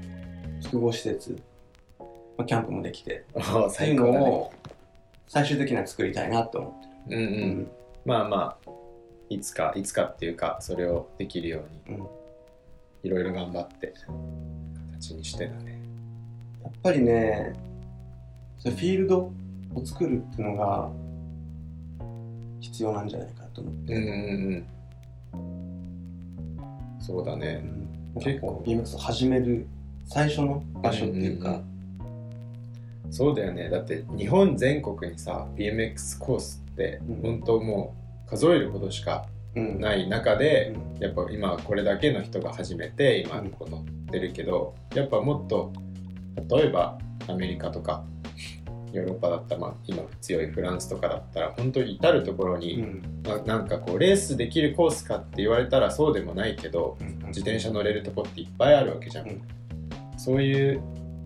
[0.63, 1.37] 複合施設、
[2.37, 4.19] まあ、キャンプもできてああっていう最高だね。
[4.19, 4.53] のを
[5.29, 7.71] 最終的には作りたいなと思ってうんうる、ん、
[8.05, 8.71] まあまあ
[9.31, 12.07] いつかいつかっていうかそれをできるようにうん。
[13.03, 13.93] いろいろ頑張って
[14.93, 15.81] 形にしてだね。
[16.63, 17.53] やっぱりね
[18.59, 19.33] それフィールド
[19.75, 20.91] を作るっていうのが
[22.61, 24.11] 必要なんじゃないかと思って、うんうん
[25.35, 25.37] う
[26.99, 27.01] ん。
[27.01, 27.65] そうだね。
[28.15, 28.47] 結結構。
[28.55, 29.67] 構 BMX を始める
[30.07, 31.61] 最初の場所っていうか、
[33.11, 33.69] そうだよね。
[33.69, 37.23] だって日本全国にさ BMX コースってうん。
[37.23, 37.95] 本当も
[38.27, 39.81] う数えるほどしかうん。
[39.81, 41.03] ない中でうん。
[41.03, 45.73] やっぱ今これだけの人が始めて今うんこう乗ってるけどやっぱもっと
[46.57, 46.99] 例えば
[47.29, 48.05] アメリカとか
[48.93, 57.23] ヨーロッパだったら、まあ、今強いフランスとかだったら本当に至る所うに、んななんかこうレースできるコースかって言われたらそうでもないけどうん。
[57.29, 59.43] 自転車乗れるとこっていっぱいあるわけじゃん、うん。
[60.19, 60.81] そういう、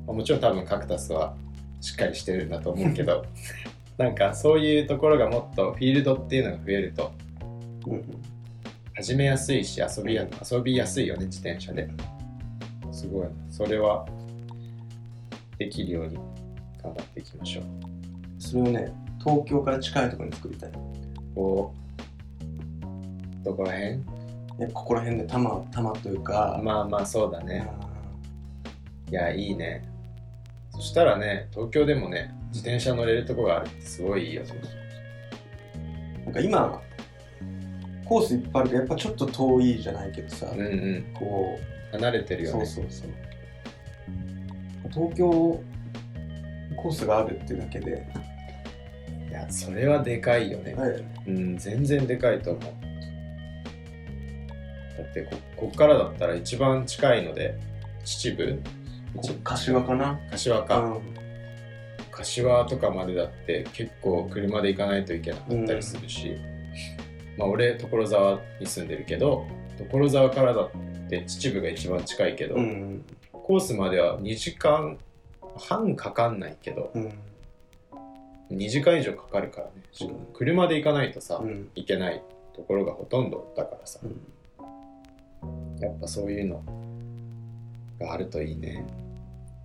[0.06, 1.34] まあもちろん多分カクタスは
[1.80, 3.24] しっかりしてるんだと思うけど
[3.98, 7.12] なんかそういうところがもっとフィールドっていうのが増えると
[7.86, 8.04] うん
[8.94, 11.86] 始めやすいし遊びや遊びやすいよね自転車で。
[12.92, 13.26] すごい。
[13.50, 14.06] それは
[15.58, 16.18] できるように
[16.86, 17.64] 頑張っていきましょう。
[18.38, 20.72] それをね東京から近いところに作りたい。
[21.34, 21.74] こ
[23.42, 23.96] うどこら辺？
[23.96, 24.04] ね
[24.72, 27.68] ここら辺で多摩多摩というか、まあまあそうだね。
[27.68, 27.86] あ
[29.10, 29.82] いやいいね。
[30.70, 34.42] そしたらね東京でもね自転車乗れるとこがあるってすごいいいよ。
[34.44, 36.80] ーなんか今
[38.04, 41.14] コースいっぱいあるけどやっぱちょっと遠いじゃないけどさ、うんうん。
[41.14, 41.58] こ
[41.92, 43.08] 離れてるうそうよねそうそう。
[44.90, 45.60] 東京
[46.86, 48.06] コースがあるっていうだけで、
[49.28, 50.74] いやそれはでかいよね。
[50.74, 51.04] はい。
[51.26, 52.62] うん全然でかいと思う。
[52.62, 52.70] だ
[55.02, 57.58] ってここっからだったら一番近いので
[58.04, 58.60] 秩父。
[59.20, 60.20] 一柏かな？
[60.30, 61.00] 柏か、うん。
[62.12, 66.36] 柏とかまでだって結構車で行かないといけなかったりするし、
[67.36, 69.44] まあ俺所沢に住んでるけど
[69.76, 70.70] 所沢からだっ
[71.08, 73.04] て秩父が一番近いけど、うん。
[73.32, 74.98] コースまでは2時間
[75.58, 77.12] 半かかんないけどうん。
[78.50, 79.72] 2時間以上かかるからね。
[79.92, 81.68] しかも車で行かないとさ、うん。
[81.74, 82.22] 行けない
[82.54, 83.98] ところがほとんどだからさ。
[84.02, 85.80] うん。
[85.80, 86.62] やっぱそういうの
[88.00, 88.86] があるといいね。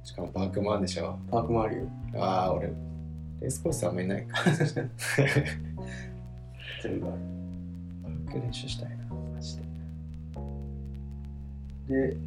[0.03, 1.19] しかもパークもあるでしょ。
[1.29, 1.83] パークもあるよ。
[2.15, 4.37] ああ俺レースコースあんまりないか。
[6.83, 7.17] 全部ある。
[8.03, 8.97] パーク練習したいな
[9.33, 9.63] マジで。
[12.09, 12.17] で、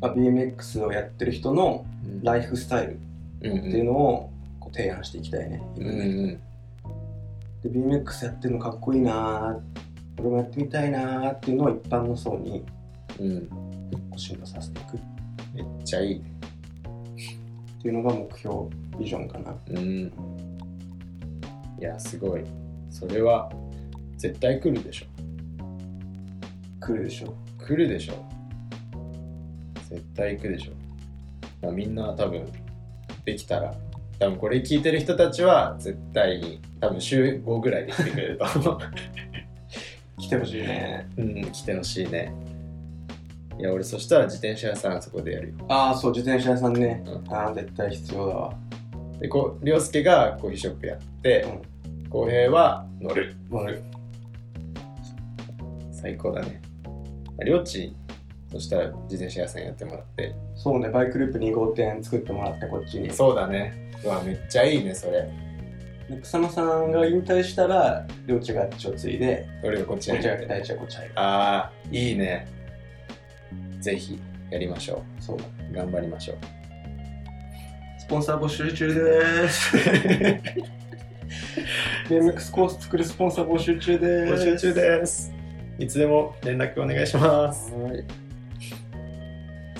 [0.00, 2.22] まあ、BMX をやってる人のうん。
[2.22, 2.98] ライフスタイル
[3.42, 5.62] うんっていうのをこう提案していきたいね。
[5.76, 5.90] うんう
[6.26, 6.40] ん
[7.62, 12.64] で BMX やってるのかっこいいなー俺もやってみたいなーっていうのを一般の層に
[13.18, 14.96] うんうんこう浸透させていく。
[14.96, 15.00] っ
[15.54, 16.22] めっちゃいい。
[17.82, 18.54] ていうのが目標
[18.98, 19.54] ビジョンかな。
[19.68, 20.12] うん。
[21.78, 22.44] いやすごい。
[22.90, 23.50] それは
[24.16, 25.06] 絶対来るでしょ。
[26.80, 27.34] 来るでしょ。
[27.58, 28.39] 来るでしょ
[29.90, 30.72] 絶対行くでしょ、
[31.62, 32.46] まあ、みんな多分
[33.24, 33.74] できたら
[34.18, 38.78] 多分これ聞いてる人たちは絶対に多分週5ぐらいで来てくれると思う
[40.18, 41.08] 来てほしいね。
[41.16, 42.34] うん来てほしいね
[43.58, 47.02] いや俺そしたら自転車屋さんそこでやるよああ、そう、自転車屋さんね。
[47.06, 48.54] うんああ、絶対必要だわ。
[49.20, 51.46] でこう涼介がコーヒーショップやって
[52.08, 53.82] 浩、平は乗る乗る。
[55.92, 56.62] 最高だね
[57.44, 57.94] りょうち
[58.50, 63.10] そしたら自転車屋さんやってもらってそうね、バイクループ2号店作ってもらって、こっちに。
[63.10, 65.30] そうだねうわめっちゃいいねそれ
[66.08, 70.46] で草間さんが引退したら、両地があっちを継いで、俺がこっちこっちがこっ
[70.88, 71.12] ち入る。
[71.14, 72.48] ああいいね
[73.80, 74.18] ぜひ
[74.50, 75.44] やりましょそうだ。
[75.70, 76.38] う頑張りましょう
[78.00, 79.76] スポンサー募集中でーす。
[82.08, 84.42] BMX コース作るスポンサー募集中でーす。
[84.48, 85.32] 募集中です
[85.78, 88.04] いつでも連絡お願いしますはい。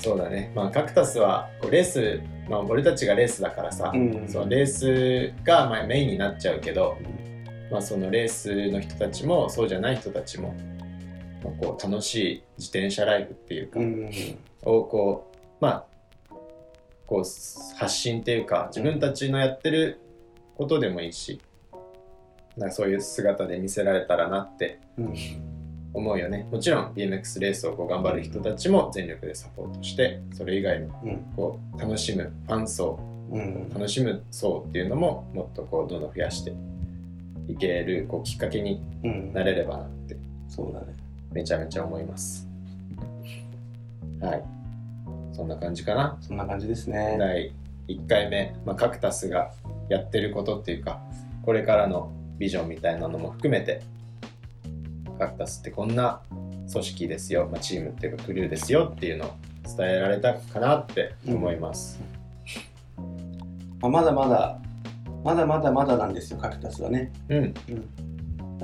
[0.01, 6.98] そうだねまあカクタスはこうレースまあ俺たちがレースだからさ、うんそのレースがまあメインになっちゃうけど、
[7.70, 10.55] まあ、そのレースの人たちもそうじゃない人たちも、
[11.44, 14.11] まあ、こう楽しい自転車ライフっていうか、うん。
[14.62, 15.86] をこうまあ
[17.07, 17.18] こう
[17.76, 20.01] 発信っていうか自分たちのやってる
[20.57, 21.40] ことでもいいし
[22.57, 25.49] なんかそういう姿で見せられたらなってうん。
[25.93, 31.16] 思うよねもちろん BMX レースをこう頑張る人たちも全力でサポートしてそれ以外のうん。
[31.36, 32.99] こう楽しむファン層
[33.30, 33.68] うん。
[33.70, 36.53] 楽しむ層っていうのももっとこうどんどん増やして
[37.49, 39.32] いけるこうきっかけにうん。
[39.32, 40.16] なれればなって
[40.49, 40.86] そうだね。
[41.32, 42.49] めちゃめちゃ思います
[44.20, 44.45] はい
[45.32, 47.16] そんな感じかなそんな感じですね。
[47.18, 47.53] 第
[47.88, 49.53] 1回目、まあ、カクタスが
[49.88, 51.01] やってることっていうか
[51.43, 53.82] これからのビジョンみたいなのも含めて
[55.20, 56.22] カクタスってこんな
[56.72, 59.34] 組織ですよ、まあ、チームっていうかクルーですよっていうのを
[59.76, 62.00] 伝えられたかなって思います、
[63.82, 64.58] まあ、まだまだ、
[65.22, 67.12] まだまだまだなんですよ、カクタスはね。
[67.28, 67.54] うん、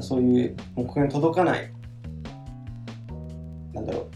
[0.01, 1.71] そういう目標に届かない、
[3.75, 4.09] なんだろ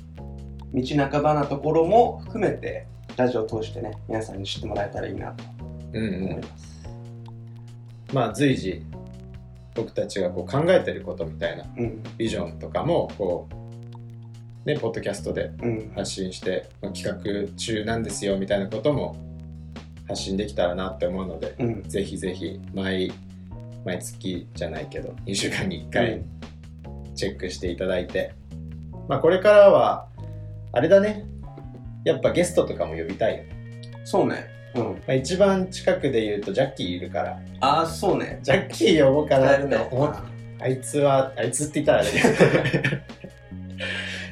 [0.72, 2.86] う、道半ばなところも含めて、
[3.18, 5.44] ラジオを通してね、皆さんに知ってもらえたらいいなと
[5.92, 6.88] うんうん思います。
[8.14, 8.82] まあ随時
[9.74, 12.02] 僕たちがこう考えてることみたいなうん。
[12.16, 15.92] ビジョンとかもこうねポッドキャストでうん。
[15.94, 19.16] 発信して、まあ、企画中なんですよみたいなことも
[20.08, 21.82] 発信できたらなって思うのでうん。
[21.84, 23.12] ぜひぜひ毎
[23.84, 26.22] 毎月じゃないけど2週間に1回
[27.14, 28.34] チェックしていただいて、
[29.08, 30.06] まあこれからは
[30.72, 31.26] あれだね
[32.04, 33.50] やっぱゲストとかも呼びたいよね、
[34.04, 34.59] そうね。
[34.74, 34.84] うん。
[34.84, 38.38] まあ、一番近くで言うとジャッキーいるからああ、そうね。
[38.42, 39.76] ジャッキー呼ぼうかなって。
[39.76, 40.14] 思っ
[40.62, 42.96] あいつはあいつって言ったらあれだけど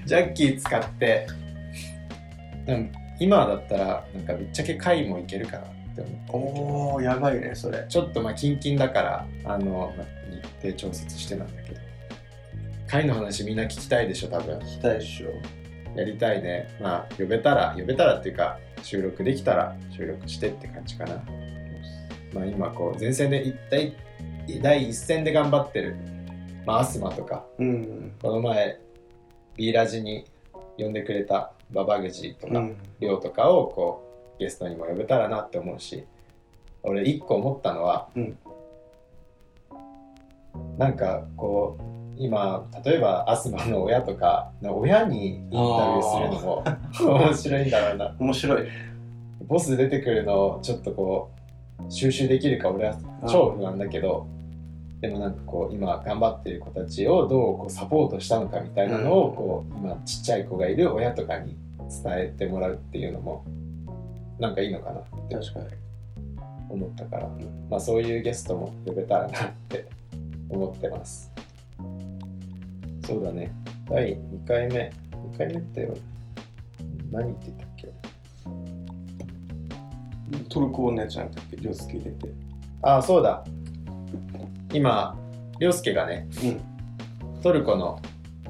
[0.04, 1.26] ジャッキー使って
[2.66, 7.84] うん今だったらなんかぶっちゃけ回もいけるかなって思っておおやばいね、それ。
[7.88, 10.06] ちょっとまあキンキンだからあの、まあ
[10.62, 11.80] 日程調節してなんだけど
[12.86, 15.30] 回の話みんな聞きたいでしょ多分聞きたいっしょ。
[15.98, 21.24] やりたいねまあ呼べたら呼べたらっていうか収録できたら収録してって感じかな
[22.32, 23.96] まあ今こう前線で一体
[24.62, 25.96] 第一線で頑張ってる
[26.64, 28.12] まあアスマとかうん。
[28.22, 28.78] この前
[29.56, 30.24] B ラジに
[30.78, 32.76] 呼んでくれたババグジとか、うん。
[33.00, 36.04] りょうとかをこうゲストにも呼べたらなって思うし
[36.84, 38.38] 俺一個思ったのは、うん
[40.78, 46.64] なんかこう今例えばアスマの親とか親にインタビューするのも
[47.00, 48.14] 面白いんだろうな。
[48.18, 48.68] 面白い。
[49.46, 51.30] ボス出てくるのをちょっとこ
[51.86, 52.98] う収集できるか俺は
[53.28, 54.26] 超不安だけど
[55.00, 59.36] でもなんかこう今頑張ってる子たちをどうこうサポートしたのかみたいなのをうん。
[59.36, 61.56] こう今ちっちゃい子がいる親とかに
[62.02, 63.44] 伝えてもらうっていうのも
[64.38, 65.88] なんかいいのかなって確かに。
[66.70, 67.28] 思ったから、
[67.70, 69.86] まあ、そういうゲストも呼べたらなって
[70.50, 71.30] 思ってます
[73.06, 73.52] そうだね。
[73.88, 74.92] 第2回目。
[75.32, 75.88] 2回目って
[77.10, 77.88] 何って言ったっけ？
[80.48, 82.28] トルコのやつじゃなくて、りょうすけ入れて。
[82.82, 83.44] ああそうだ。
[84.72, 85.16] 今
[85.58, 87.40] 涼介がねうん。
[87.42, 88.00] トルコの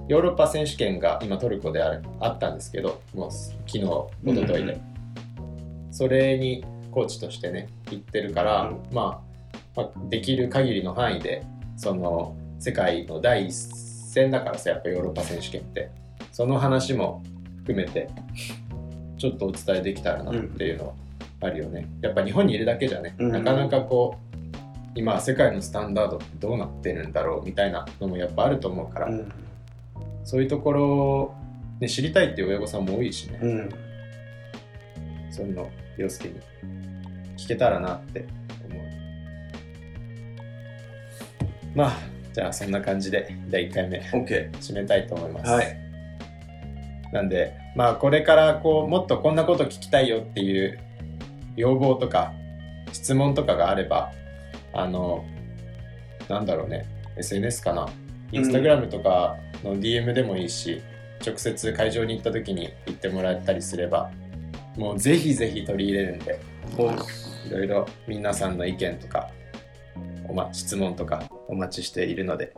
[0.08, 4.80] ヨーロッパ選手権が今トルコであるあったんですけどもう昨日一昨日で、
[5.90, 8.82] それにコーチとしてね行ってるから、うん。
[8.92, 9.22] ま
[9.76, 11.44] あ、まあできる限りの範囲で
[11.76, 15.90] その世界の第一線だからさやっぱヨーロッパ選手権って。
[16.30, 17.22] その話も
[17.56, 18.08] 含めて
[19.16, 20.94] ちょっとお伝えできたらなっていうのは
[21.40, 23.32] あるよね、やっぱ日本にいるだけじゃね、うん。
[23.32, 24.36] なかなかこう
[24.94, 29.32] 今世界のスタンダードってどうなってるんだろうみたいなのもやっぱあると思うから、うん。
[30.22, 31.34] そういうところ、
[31.80, 33.68] ね、知りたいっていう親御さんも多いしね、うん。
[35.32, 36.34] そういうの洋介に
[37.36, 38.26] 聞けたらなって
[38.70, 38.82] 思う。
[41.74, 41.96] まあ
[42.32, 45.76] じゃあそんな感じで第1回目 OK 締めたいと思います、はい。
[47.12, 50.78] なんでまあこれからこうもっとこんなこと聞きたいよっていう
[51.56, 52.32] 要望とか
[52.92, 54.12] 質問とかがあれば
[54.72, 55.24] あの
[56.28, 57.88] なんだろうね SNS かな？
[58.30, 60.82] インスタグラムとかの DM でもいいし、
[61.26, 64.10] 直接会場に行った時に言ってもらえたりすれば
[64.76, 66.40] もうぜひぜひ取り入れるんで
[67.46, 69.30] いろいろ皆さんの意見とか
[70.52, 72.54] 質問とかお待ちしているので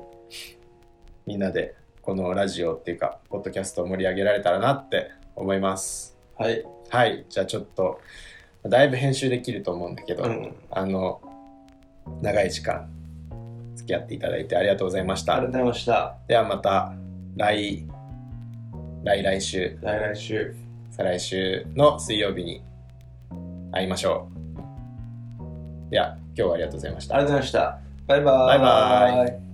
[1.27, 6.17] みんなでこのラジオっていうかポッドキャストを盛り上げられたらなって思います。
[6.37, 6.65] はい。
[6.89, 7.25] はい。
[7.29, 8.01] じゃあちょっと
[8.65, 10.57] だいぶ編集できると思うんだけど、うん。
[10.71, 11.21] あの
[12.21, 12.91] 長い時間
[13.77, 15.37] 付き合っていただいてありがとうございました。
[15.37, 16.17] ありがとうございました。
[16.27, 16.95] ではまた
[17.37, 17.87] 来
[19.05, 19.79] 来来週。
[19.83, 20.55] 来来週。
[20.91, 22.63] 再来週の水曜日に
[23.73, 24.29] 会いましょ
[25.89, 25.91] う。
[25.91, 27.15] では今日はありがとうございました。
[27.15, 28.35] ありがとうございましたバイバイ。
[28.47, 29.50] バイバイ。